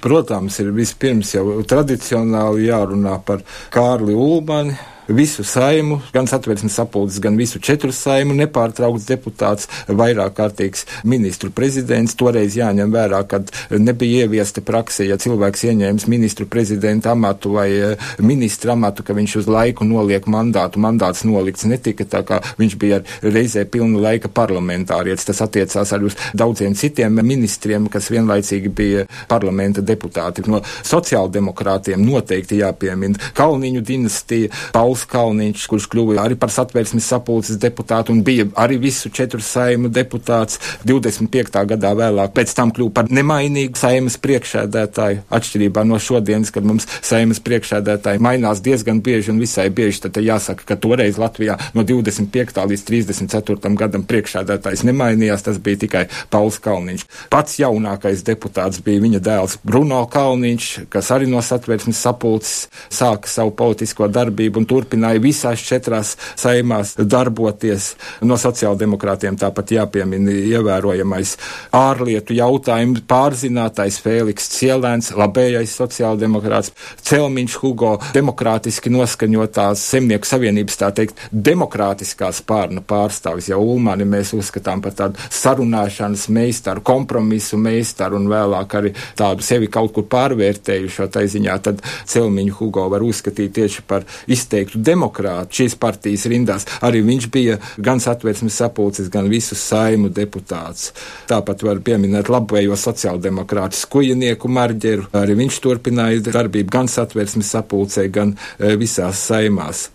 Protams, 0.00 0.60
ir 0.62 0.70
vispirms 0.76 1.32
jau 1.34 1.58
tradicionāli 1.66 2.68
jārunā 2.68 3.16
par 3.26 3.42
Kārli 3.74 4.14
Ulmani, 4.14 4.76
visu 5.08 5.44
saimu, 5.44 6.00
gan 6.12 6.26
satversmes 6.26 6.74
sapulces, 6.74 7.20
gan 7.20 7.36
visu 7.36 7.60
četru 7.60 7.92
saimu, 7.92 8.34
nepārtraukts 8.36 9.06
deputāts, 9.08 9.68
vairāk 9.88 10.36
kārtīgs 10.36 10.84
ministru 11.08 11.50
prezidents. 11.54 12.16
Toreiz 12.18 12.56
jāņem 12.58 12.92
vērā, 12.92 13.22
ka 13.28 13.40
nebija 13.78 14.26
ieviesta 14.26 14.62
prakse, 14.64 15.06
ja 15.08 15.16
cilvēks 15.20 15.64
ieņēmis 15.70 16.08
ministru 16.10 16.46
prezidenta 16.50 17.12
amatu 17.14 17.54
vai 17.56 17.68
eh, 17.72 18.10
ministra 18.20 18.74
amatu, 18.76 19.04
ka 19.06 19.16
viņš 19.16 19.36
uz 19.42 19.48
laiku 19.50 19.86
noliek 19.88 20.26
mandātu. 20.28 20.82
Mandāts 20.82 21.24
nolikts 21.28 21.66
netika, 21.68 22.04
tā 22.04 22.22
kā 22.28 22.40
viņš 22.58 22.78
bija 22.80 23.00
reizē 23.22 23.64
pilna 23.70 24.02
laika 24.08 24.28
parlamentārietis. 24.28 25.28
Tas 25.30 25.42
attiecās 25.44 25.92
arī 25.96 26.10
uz 26.10 26.18
daudziem 26.36 26.76
citiem 26.78 27.20
ministriem, 27.24 27.88
kas 27.92 28.10
vienlaicīgi 28.12 28.72
bija 28.72 29.06
parlamenta 29.28 29.82
deputāti. 29.84 30.44
No 30.48 30.60
sociāldemokrātiem 30.86 32.02
noteikti 32.04 32.60
jāpiemina 32.62 33.32
Kalniņu 33.38 33.82
dinastija, 33.84 34.52
Pauls 34.72 34.97
Pauls 34.98 35.06
Kalniņš, 35.12 35.66
kurš 35.70 35.86
kļuva 35.92 36.16
arī 36.24 36.34
par 36.38 36.50
satversmes 36.50 37.06
sapulces 37.06 37.58
deputātu 37.60 38.10
un 38.10 38.22
bija 38.26 38.48
arī 38.58 38.78
visu 38.82 39.10
četru 39.14 39.38
saimu 39.40 39.88
deputāts 39.88 40.58
25. 40.88 41.54
gadā 41.70 41.92
vēlāk. 41.94 42.32
Pēc 42.34 42.54
tam 42.56 42.72
kļuva 42.74 42.90
par 42.96 43.10
nemainīgu 43.12 43.78
saimas 43.78 44.16
priekšēdētāju, 44.18 45.22
atšķirībā 45.30 45.84
no 45.86 46.00
šodienas, 46.02 46.50
kad 46.50 46.66
mums 46.66 46.88
saimas 46.98 47.38
priekšēdētāji 47.44 48.22
mainās 48.24 48.62
diezgan 48.64 48.98
bieži 49.04 49.30
un 49.30 49.38
visai 49.38 49.68
bieži. 49.70 50.02
Tad 50.08 50.18
jāsaka, 50.18 50.66
ka 50.66 50.78
toreiz 50.80 51.18
Latvijā 51.20 51.58
no 51.78 51.84
25. 51.86 52.58
līdz 52.72 52.84
34. 52.90 53.74
gadam 53.78 54.06
priekšēdētājs 54.08 54.82
nemainījās, 54.88 55.46
tas 55.46 55.62
bija 55.62 55.84
tikai 55.84 56.04
Pauls 56.32 56.58
Kalniņš. 56.64 57.06
Pats 57.30 57.60
jaunākais 57.62 58.26
deputāts 58.26 58.82
bija 58.82 59.04
viņa 59.04 59.22
dēls 59.22 59.58
Bruno 59.62 60.02
Kalniņš, 60.10 60.90
kas 60.90 61.12
arī 61.14 61.30
no 61.30 61.44
satversmes 61.44 62.02
sapulces 62.02 62.66
sāka 62.90 63.30
savu 63.30 63.54
politisko 63.58 64.08
darbību 64.10 64.62
un 64.64 64.68
tur 64.68 64.87
turpināja 64.88 65.20
visās 65.20 65.60
četrās 65.60 66.16
saimās 66.36 66.96
darboties. 66.96 67.96
No 68.22 68.36
sociāldemokrātiem 68.40 69.36
tāpat 69.36 69.72
jāpiemina 69.76 70.32
ievērojamais 70.32 71.36
ārlietu 71.72 72.34
jautājumu 72.34 73.02
pārzinātais 73.08 74.00
Fēliks 74.00 74.48
Cielēns, 74.54 75.12
labējais 75.12 75.76
sociāldemokrāts, 75.76 76.72
Celmiņš 77.02 77.56
Hugo, 77.62 77.98
demokrātiski 78.14 78.90
noskaņotās 78.90 79.84
zemnieku 79.92 80.26
savienības, 80.26 80.78
tā 80.80 80.90
teikt, 80.96 81.20
demokrātiskā 81.32 82.30
spārna 82.32 82.80
pārstāvis. 82.80 83.50
Ja 83.52 83.58
Ulmani 83.58 84.06
mēs 84.08 84.32
uzskatām 84.36 84.82
par 84.82 84.96
tādu 84.96 85.20
sarunāšanas 85.30 86.28
meistaru, 86.32 86.82
kompromisu 86.86 87.58
meistaru 87.60 88.18
un 88.18 88.28
vēlāk 88.30 88.78
arī 88.80 88.94
tādu 89.18 89.44
sevi 89.44 89.68
kaut 89.72 89.92
kur 89.96 90.08
pārvērtējušo 90.08 91.08
taiziņā, 91.12 91.58
tad 91.62 91.84
Celmiņu 92.08 92.56
Hugo 92.58 92.88
var 92.92 93.04
uzskatīt 93.04 93.56
tieši 93.58 93.84
par 93.88 94.06
izteiktu 94.30 94.77
demokrātu 94.84 95.62
šīs 95.62 95.76
partijas 95.80 96.26
rindās. 96.30 96.66
Arī 96.84 97.02
viņš 97.06 97.28
bija 97.34 97.58
gan 97.76 98.02
satversmes 98.02 98.58
sapulces, 98.62 99.10
gan 99.12 99.30
visu 99.30 99.58
saimu 99.58 100.12
deputāts. 100.14 100.92
Tāpat 101.30 101.64
var 101.66 101.82
pieminēt 101.84 102.30
labvējo 102.32 102.78
sociāldemokrātu 102.78 103.78
skujinieku 103.78 104.50
marģeru. 104.52 105.08
Arī 105.18 105.38
viņš 105.42 105.60
turpināja 105.64 106.24
darbību 106.30 106.72
gan 106.72 106.90
satversmes 106.90 107.54
sapulcē, 107.54 108.08
gan 108.12 108.34
e, 108.34 108.74
visās 108.80 109.26
saimās 109.28 109.88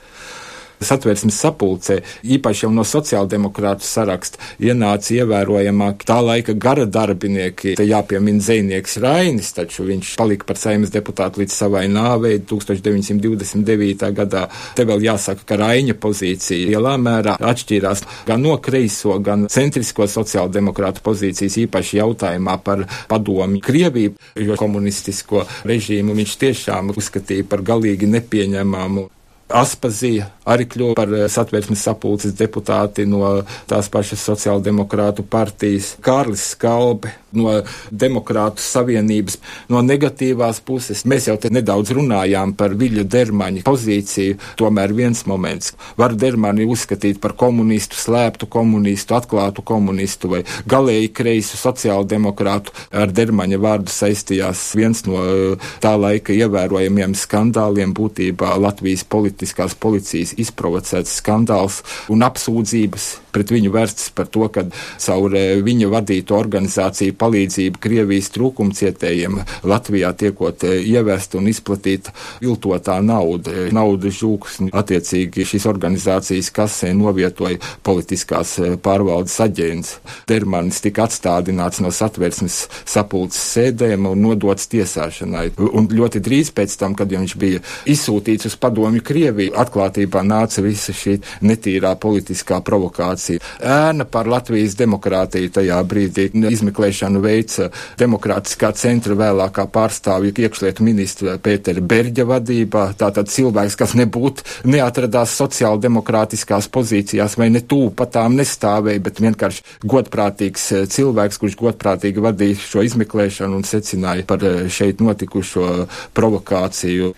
satversmes 0.88 1.38
sapulcē, 1.44 2.00
īpaši 2.24 2.66
jau 2.66 2.72
no 2.74 2.86
sociāldemokrātu 2.88 3.86
saraksta, 3.88 4.42
ienāca 4.64 5.14
ievērojamāk 5.18 6.06
tā 6.08 6.20
laika 6.24 6.56
gara 6.58 6.86
darbinieki. 6.86 7.76
Te 7.80 7.88
jāpiemina 7.88 8.44
Zēnieks 8.44 8.98
Rainis, 9.04 9.54
taču 9.58 9.88
viņš 9.88 10.14
palika 10.20 10.48
par 10.50 10.60
saimas 10.60 10.94
deputātu 10.94 11.44
līdz 11.44 11.56
savai 11.56 11.86
nāvei 11.92 12.40
1929. 12.50 14.12
gadā. 14.18 14.46
Te 14.78 14.86
vēl 14.88 15.06
jāsaka, 15.08 15.46
ka 15.48 15.60
Raiņa 15.62 15.98
pozīcija 16.02 16.70
lielā 16.72 16.96
mērā 17.02 17.38
atšķīrās 17.40 18.06
gan 18.28 18.44
no 18.44 18.58
kreiso, 18.64 19.18
gan 19.24 19.48
centrisko 19.52 20.08
sociāldemokrātu 20.10 21.04
pozīcijas, 21.06 21.60
īpaši 21.66 22.00
jautājumā 22.02 22.58
par 22.64 22.86
padomi 23.10 23.62
Krieviju, 23.64 24.16
jo 24.44 24.60
komunistisko 24.60 25.46
režīmu 25.68 26.16
viņš 26.18 26.38
tiešām 26.46 26.94
uzskatīja 26.96 27.48
par 27.50 27.66
galīgi 27.66 28.10
nepieņemamu. 28.10 29.10
Aspazija 29.54 30.30
arī 30.50 30.66
kļuva 30.70 30.96
par 30.98 31.12
eh, 31.14 31.28
satversmes 31.30 31.84
sapulces 31.86 32.34
deputāti 32.38 33.06
no 33.10 33.44
tās 33.70 33.90
pašas 33.94 34.24
sociāldemokrātu 34.32 35.26
partijas. 35.30 35.94
Kārlis 36.04 36.50
Skalbe 36.56 37.14
no 37.38 37.56
Demokrātu 37.92 38.64
savienības, 38.64 39.38
no 39.72 39.82
negatīvās 39.86 40.62
puses. 40.66 41.04
Mēs 41.10 41.28
jau 41.30 41.38
te 41.42 41.52
nedaudz 41.54 41.94
runājām 41.96 42.56
par 42.58 42.76
Viļa 42.80 43.06
Dermaņa 43.10 43.64
pozīciju, 43.68 44.38
tomēr 44.60 44.94
viens 44.96 45.24
moments. 45.30 45.74
Var 46.00 46.16
Dermani 46.20 46.68
uzskatīt 46.70 47.22
par 47.24 47.36
komunistu, 47.40 47.98
slēptu 48.00 48.50
komunistu, 48.52 49.18
atklātu 49.18 49.66
komunistu 49.66 50.32
vai 50.36 50.44
galēji 50.70 51.14
kreisu 51.16 51.60
sociāldemokrātu. 51.62 52.74
Ar 52.94 53.12
Dermaņa 53.14 53.62
vārdu 53.62 53.94
saistījās 53.94 54.66
viens 54.78 55.06
no 55.08 55.24
eh, 55.24 55.72
tā 55.84 55.96
laika 56.00 56.36
ievērojamiem 56.36 57.18
skandāliem 57.18 57.96
būtībā 57.98 58.56
Latvijas 58.62 59.06
politiskās 59.08 59.76
policijas 59.76 60.36
izprovocēts 60.42 61.20
skandāls 61.22 61.82
un 62.14 62.26
apsūdzības 62.26 63.23
pret 63.34 63.52
viņu 63.54 63.74
vērstas 63.74 64.12
par 64.16 64.30
to, 64.32 64.48
ka 64.54 64.66
caur 65.02 65.36
eh, 65.38 65.58
viņa 65.64 65.90
vadītu 65.92 66.38
organizāciju 66.38 67.16
palīdzību 67.20 67.82
Krievijas 67.84 68.32
trūkumcietējiem 68.36 69.40
Latvijā 69.70 70.14
tiekot 70.20 70.66
eh, 70.68 70.80
ievest 70.94 71.38
un 71.40 71.50
izplatīt 71.52 72.12
viltotā 72.44 73.00
nauda. 73.04 73.68
Naudas 73.74 74.20
žūks 74.20 74.60
attiecīgi 74.74 75.48
šīs 75.50 75.68
organizācijas 75.70 76.52
kasē 76.54 76.94
novietoja 76.98 77.60
politiskās 77.86 78.56
eh, 78.62 78.76
pārvaldes 78.82 79.40
aģents. 79.44 79.98
Dermanis 80.30 80.84
tika 80.84 81.08
atstādināts 81.08 81.82
no 81.84 81.92
satversmes 81.94 82.64
sapulces 82.86 83.42
sēdēm 83.56 84.08
un 84.12 84.24
nodots 84.24 84.70
tiesāšanai. 84.72 85.50
Un 85.74 85.90
ļoti 85.90 86.22
drīz 86.24 86.54
pēc 86.56 86.78
tam, 86.80 86.98
kad 86.98 87.12
viņš 87.12 87.38
bija 87.40 87.64
izsūtīts 87.90 88.50
uz 88.50 88.58
padomju 88.60 89.04
Krieviju, 89.04 89.56
atklātībā 89.60 90.22
nāca 90.26 90.64
visa 90.64 90.94
šī 90.96 91.18
netīrā 91.46 91.96
politiskā 92.00 92.62
provokācija. 92.66 93.23
Ēna 93.32 94.06
par 94.10 94.28
Latvijas 94.32 94.76
demokrātiju 94.80 95.52
tajā 95.58 95.80
brīdī 95.88 96.30
izmeklēšanu 96.50 97.22
veica 97.24 97.70
demokrātiskā 98.00 98.74
centra 98.78 99.18
vēlākā 99.20 99.66
pārstāvja 99.74 100.34
iekšlietu 100.46 100.86
ministra 100.86 101.38
Pētera 101.44 101.82
Berģa 101.82 102.28
vadībā. 102.30 102.86
Tātad 103.00 103.32
cilvēks, 103.32 103.78
kas 103.80 103.96
nebūtu 104.00 104.68
neatradās 104.74 105.36
sociāldemokrātiskās 105.40 106.70
pozīcijās 106.74 107.38
vai 107.40 107.50
ne 107.54 107.64
tūp 107.64 107.98
pat 108.02 108.14
tām 108.18 108.38
nestāvēja, 108.40 109.04
bet 109.04 109.22
vienkārši 109.24 109.66
godprātīgs 109.90 110.70
eh, 110.76 110.86
cilvēks, 110.90 111.40
kurš 111.42 111.58
godprātīgi 111.60 112.24
vadīja 112.24 112.62
šo 112.62 112.86
izmeklēšanu 112.88 113.60
un 113.60 113.68
secināja 113.68 114.28
par 114.30 114.46
eh, 114.48 114.66
šeit 114.74 115.04
notikušo 115.04 115.88
provokāciju. 116.18 117.14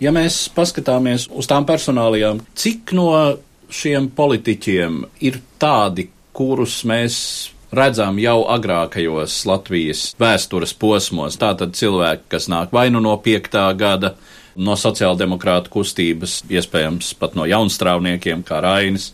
Ja 0.00 0.12
mēs 0.16 0.46
paskatāmies 0.56 1.26
uz 1.36 1.48
tām 1.50 1.66
personālijām, 1.68 2.40
cik 2.56 2.94
no 2.96 3.10
šiem 3.70 4.10
politiķiem 4.16 5.00
ir 5.26 5.40
tādi, 5.60 6.08
kurus 6.36 6.82
mēs 6.88 7.16
redzam 7.74 8.18
jau 8.18 8.42
agrākajos 8.50 9.40
Latvijas 9.46 10.04
vēstures 10.20 10.74
posmos. 10.78 11.38
Tātad 11.40 11.76
cilvēki, 11.78 12.28
kas 12.34 12.48
nāk 12.50 12.74
vai 12.74 12.88
nu 12.90 13.02
no 13.02 13.16
piektā 13.22 13.68
gada, 13.78 14.14
no 14.60 14.74
sociāldemokrāta 14.76 15.70
kustības, 15.72 16.40
iespējams 16.50 17.14
pat 17.20 17.36
no 17.38 17.46
jaunstrāvniekiem, 17.48 18.42
kā 18.46 18.60
Rainis, 18.64 19.12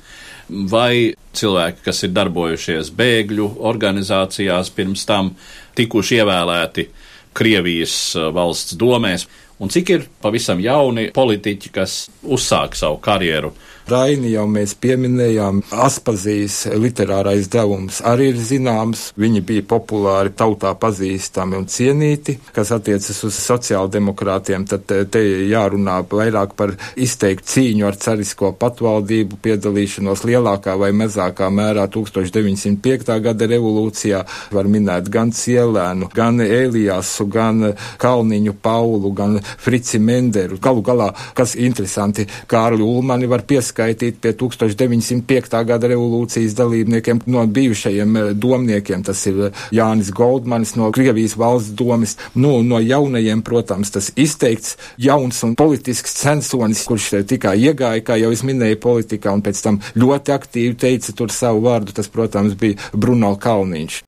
vai 0.49 1.13
cilvēki, 1.37 1.83
kas 1.85 2.05
ir 2.07 2.15
darbojušies 2.17 2.93
bēgļu 2.97 3.51
organizācijās, 3.69 4.73
pirms 4.73 5.05
tam 5.09 5.35
tikuši 5.77 6.23
ievēlēti 6.23 6.89
Krievijas 7.37 8.17
valsts 8.33 8.79
domēs 8.81 9.27
un 9.61 9.73
cik 9.73 9.93
ir 9.93 10.05
pavisam 10.23 10.61
jauni 10.61 11.11
politiķi, 11.15 11.73
kas 11.73 12.07
uzsāk 12.23 12.77
savu 12.79 13.01
karjeru 13.05 13.53
Raini 13.87 14.33
jau 14.33 14.49
mēs 14.51 14.73
pieminējām, 14.83 15.61
Aspazijas 15.87 16.65
literārais 16.75 17.47
devums 17.47 18.01
arī 18.03 18.33
ir 18.33 18.39
zināms. 18.43 19.13
Viņi 19.15 19.43
bija 19.47 19.63
populāri, 19.71 20.33
tautā 20.35 20.73
pazīstami 20.75 21.55
un 21.61 21.69
cienīti, 21.71 22.35
kas 22.57 22.73
attiecas 22.75 23.23
uz 23.29 23.39
sociāldemokrātiem. 23.39 24.65
Tad 24.67 24.91
te 25.15 25.23
jārunā 25.23 26.01
vairāk 26.11 26.57
par 26.59 26.73
izteiktu 26.99 27.47
cīņu 27.53 27.87
ar 27.87 27.99
carisko 28.03 28.51
patvaldību, 28.59 29.39
piedalīšanos 29.47 30.25
lielākā 30.27 30.75
vai 30.83 30.91
mazākā 30.91 31.53
mērā 31.55 31.87
1905. 31.87 33.15
gada 33.23 33.51
revolūcijā. 33.55 34.25
Var 34.51 34.73
minēt 34.73 35.13
gan 35.15 35.31
Cielēnu, 35.31 36.11
gan 36.17 36.43
Elijāsu, 36.43 37.29
gan 37.31 37.69
Kalniņu 38.03 38.59
Paulu, 38.67 39.15
gan 39.15 39.39
Frici 39.47 40.03
Menderu. 40.03 40.59
Galu 40.59 40.83
galā, 40.83 41.13
kas 41.39 41.55
interesanti, 41.55 42.27
Kārli 42.51 42.83
Ulmani 42.83 43.31
var 43.31 43.47
pieskaitīt 43.47 43.76
pieskaitīt 43.77 44.21
pie 44.21 44.33
1905. 44.33 45.65
gada 45.67 45.89
revolūcijas 45.89 46.55
dalībniekiem 46.57 47.21
no 47.27 47.47
bijušajiem 47.47 48.17
eh, 48.17 48.33
domniekiem. 48.35 49.03
Tas 49.05 49.27
ir 49.27 49.49
eh, 49.49 49.65
Jānis 49.73 50.11
Goldmanis 50.13 50.77
no 50.77 50.91
Krievijas 50.93 51.37
valsts 51.37 51.75
domas, 51.77 52.17
nu, 52.35 52.63
no 52.63 52.81
jaunajiem, 52.81 53.43
protams, 53.43 53.91
tas 53.91 54.13
izteikts 54.17 54.77
jauns 54.99 55.43
un 55.45 55.55
politisks 55.55 56.17
censonis, 56.23 56.85
kurš 56.87 57.13
eh, 57.13 57.27
tikai 57.27 57.57
iegāja, 57.61 58.05
kā 58.05 58.17
jau 58.21 58.33
es 58.33 58.45
minēju, 58.47 58.81
politikā 58.81 59.33
un 59.33 59.45
pēc 59.45 59.63
tam 59.63 59.81
ļoti 59.97 60.33
aktīvi 60.33 60.77
teica 60.77 61.13
tur 61.13 61.33
savu 61.33 61.65
vārdu. 61.69 61.93
Tas, 61.97 62.09
protams, 62.09 62.57
bija 62.57 62.81
Bruno 62.93 63.37
Kalniņš. 63.37 64.03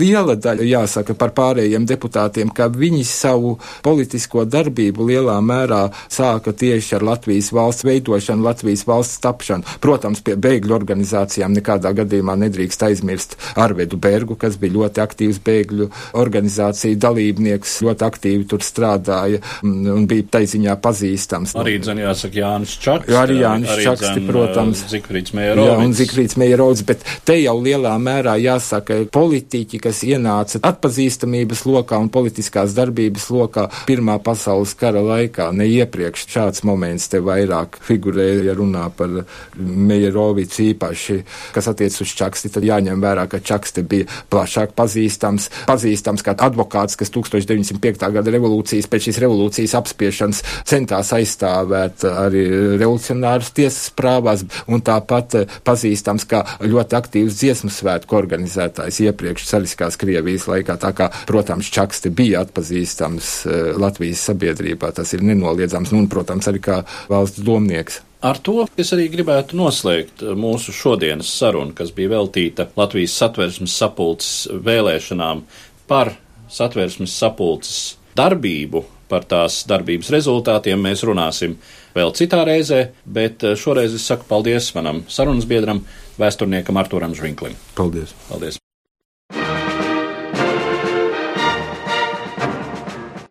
Liela 0.00 0.38
daļa 0.40 0.64
jāsaka 0.64 1.12
par 1.20 1.34
pārējiem 1.36 1.84
deputātiem, 1.84 2.48
ka 2.56 2.70
viņi 2.72 3.02
savu 3.04 3.58
politisko 3.84 4.46
darbību 4.48 5.04
lielā 5.10 5.34
mērā 5.44 5.82
sāka 6.08 6.54
tieši 6.56 6.94
ar 6.96 7.04
Latvijas 7.10 7.50
valsts 7.52 7.84
veidošanu, 7.84 8.46
Latvijas 8.46 8.86
valsts 8.88 9.20
tapšanu. 9.20 9.68
Protams, 9.84 10.22
pie 10.24 10.38
bēgļu 10.40 10.72
organizācijām 10.78 11.52
nekādā 11.58 11.92
gadījumā 11.98 12.38
nedrīkst 12.40 12.86
aizmirst 12.88 13.36
Arvedu 13.60 13.98
Bergu, 14.00 14.38
kas 14.40 14.56
bija 14.62 14.78
ļoti 14.78 15.02
aktīvs 15.04 15.42
bēgļu 15.44 15.90
organizāciju 16.22 16.96
dalībnieks, 17.04 17.76
ļoti 17.84 18.08
aktīvi 18.08 18.48
tur 18.48 18.64
strādāja 18.64 19.42
un 19.60 20.08
bija 20.08 20.30
taiziņā 20.38 20.78
pazīstams. 20.80 21.52
Arī, 21.60 21.76
dzen, 21.84 22.00
jāsaka, 22.06 22.40
Jānis 22.40 22.78
Čaks. 22.80 23.12
Jā, 23.12 23.26
arī 23.26 23.42
Jānis 23.42 23.76
arī, 23.76 23.86
Čaksti, 23.90 24.14
dzen, 24.16 24.32
protams. 24.32 24.86
Zikrīts 24.96 25.36
Mierovics. 25.36 25.68
Jā, 25.68 25.78
un 25.84 25.94
Zikrīts 26.00 26.40
Mierovics, 26.40 26.86
bet 26.88 27.06
te 27.28 27.36
jau 27.42 27.58
lielā 27.60 27.92
mērā 28.00 28.38
jāsaka 28.40 29.02
politiķi, 29.12 29.81
kas 29.82 30.02
ienāca 30.06 30.60
atpazīstamības 30.72 31.64
lokā 31.68 31.98
un 32.02 32.10
politiskās 32.12 32.76
darbības 32.76 33.28
lokā 33.34 33.68
Pirmā 33.86 34.18
pasaules 34.22 34.74
kara 34.78 35.02
laikā. 35.04 35.48
Ne 35.56 35.66
iepriekš 35.70 36.26
šāds 36.30 36.62
moments 36.66 37.08
te 37.12 37.20
vairāk 37.24 37.78
figurē, 37.82 38.28
ja 38.46 38.54
runā 38.56 38.86
par 38.96 39.22
Mejerovicu 39.58 40.62
īpaši, 40.70 41.18
kas 41.54 41.68
attiec 41.72 41.96
uz 42.02 42.14
Čaksti, 42.18 42.52
tad 42.54 42.66
jāņem 42.66 43.02
vērā, 43.02 43.26
ka 43.30 43.42
Čakste 43.42 43.84
bija 43.86 44.08
plašāk 44.32 44.76
pazīstams, 44.78 45.48
pazīstams 45.68 46.24
kā 46.26 46.36
advokāts, 46.46 46.98
kas 47.00 47.12
1905. 47.14 48.06
gada 48.14 48.34
revolūcijas, 48.34 48.88
pēc 48.90 49.08
šīs 49.08 49.20
revolūcijas 49.24 49.76
apspiešanas 49.80 50.42
centās 50.68 51.12
aizstāvēt 51.16 52.06
arī 52.08 52.44
revolucionārus 52.78 53.52
tiesas 53.56 53.90
prāvās, 53.96 54.44
un 54.70 54.84
tāpat 54.84 55.42
pazīstams 55.66 56.26
kā 56.28 56.44
ļoti 56.62 56.98
aktīvs 56.98 57.38
dziesmu 57.42 57.72
svētku 57.72 58.16
organizētājs 58.18 59.02
iepriekš 59.08 59.48
Cariskās 59.72 59.96
Krievijas 59.96 60.46
laikā. 60.50 60.76
Tā 60.80 60.92
kā, 60.92 61.08
protams, 61.26 61.70
Čakste 61.72 62.10
bija 62.12 62.42
atpazīstams 62.44 63.28
uh, 63.46 63.52
Latvijas 63.80 64.20
sabiedrībā, 64.28 64.92
tas 64.92 65.12
ir 65.16 65.24
nenoliedzams, 65.24 65.92
nu, 65.92 66.02
un, 66.04 66.08
protams, 66.12 66.48
arī 66.48 66.60
kā 66.62 66.82
valsts 67.08 67.42
domnieks. 67.44 68.02
Ar 68.22 68.38
to 68.38 68.68
es 68.78 68.92
arī 68.94 69.08
gribētu 69.10 69.56
noslēgt 69.58 70.22
mūsu 70.38 70.74
šodienas 70.76 71.30
sarunu, 71.40 71.74
kas 71.74 71.90
bija 71.96 72.12
veltīta 72.12 72.68
Latvijas 72.76 73.16
satversmes 73.18 73.74
sapulces 73.74 74.46
vēlēšanām 74.52 75.42
par 75.90 76.12
satversmes 76.52 77.16
sapulces 77.18 77.96
darbību, 78.14 78.84
par 79.10 79.26
tās 79.28 79.64
darbības 79.68 80.12
rezultātiem 80.14 80.80
mēs 80.86 81.02
runāsim 81.04 81.58
vēl 81.96 82.14
citā 82.16 82.44
reizē, 82.48 82.92
bet 83.04 83.42
šoreiz 83.58 83.98
es 83.98 84.06
saku 84.06 84.28
paldies 84.30 84.70
manam 84.78 85.02
sarunas 85.10 85.48
biedram, 85.48 85.82
vēsturniekam 86.22 86.78
Arturam 86.78 87.16
Žvinklim. 87.18 87.58
Paldies! 87.74 88.14
Paldies! 88.30 88.61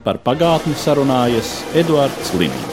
Par 0.02 0.18
pagātni 0.26 0.74
sarunājas 0.82 1.60
Eduards 1.78 2.34
Līniju. 2.34 2.71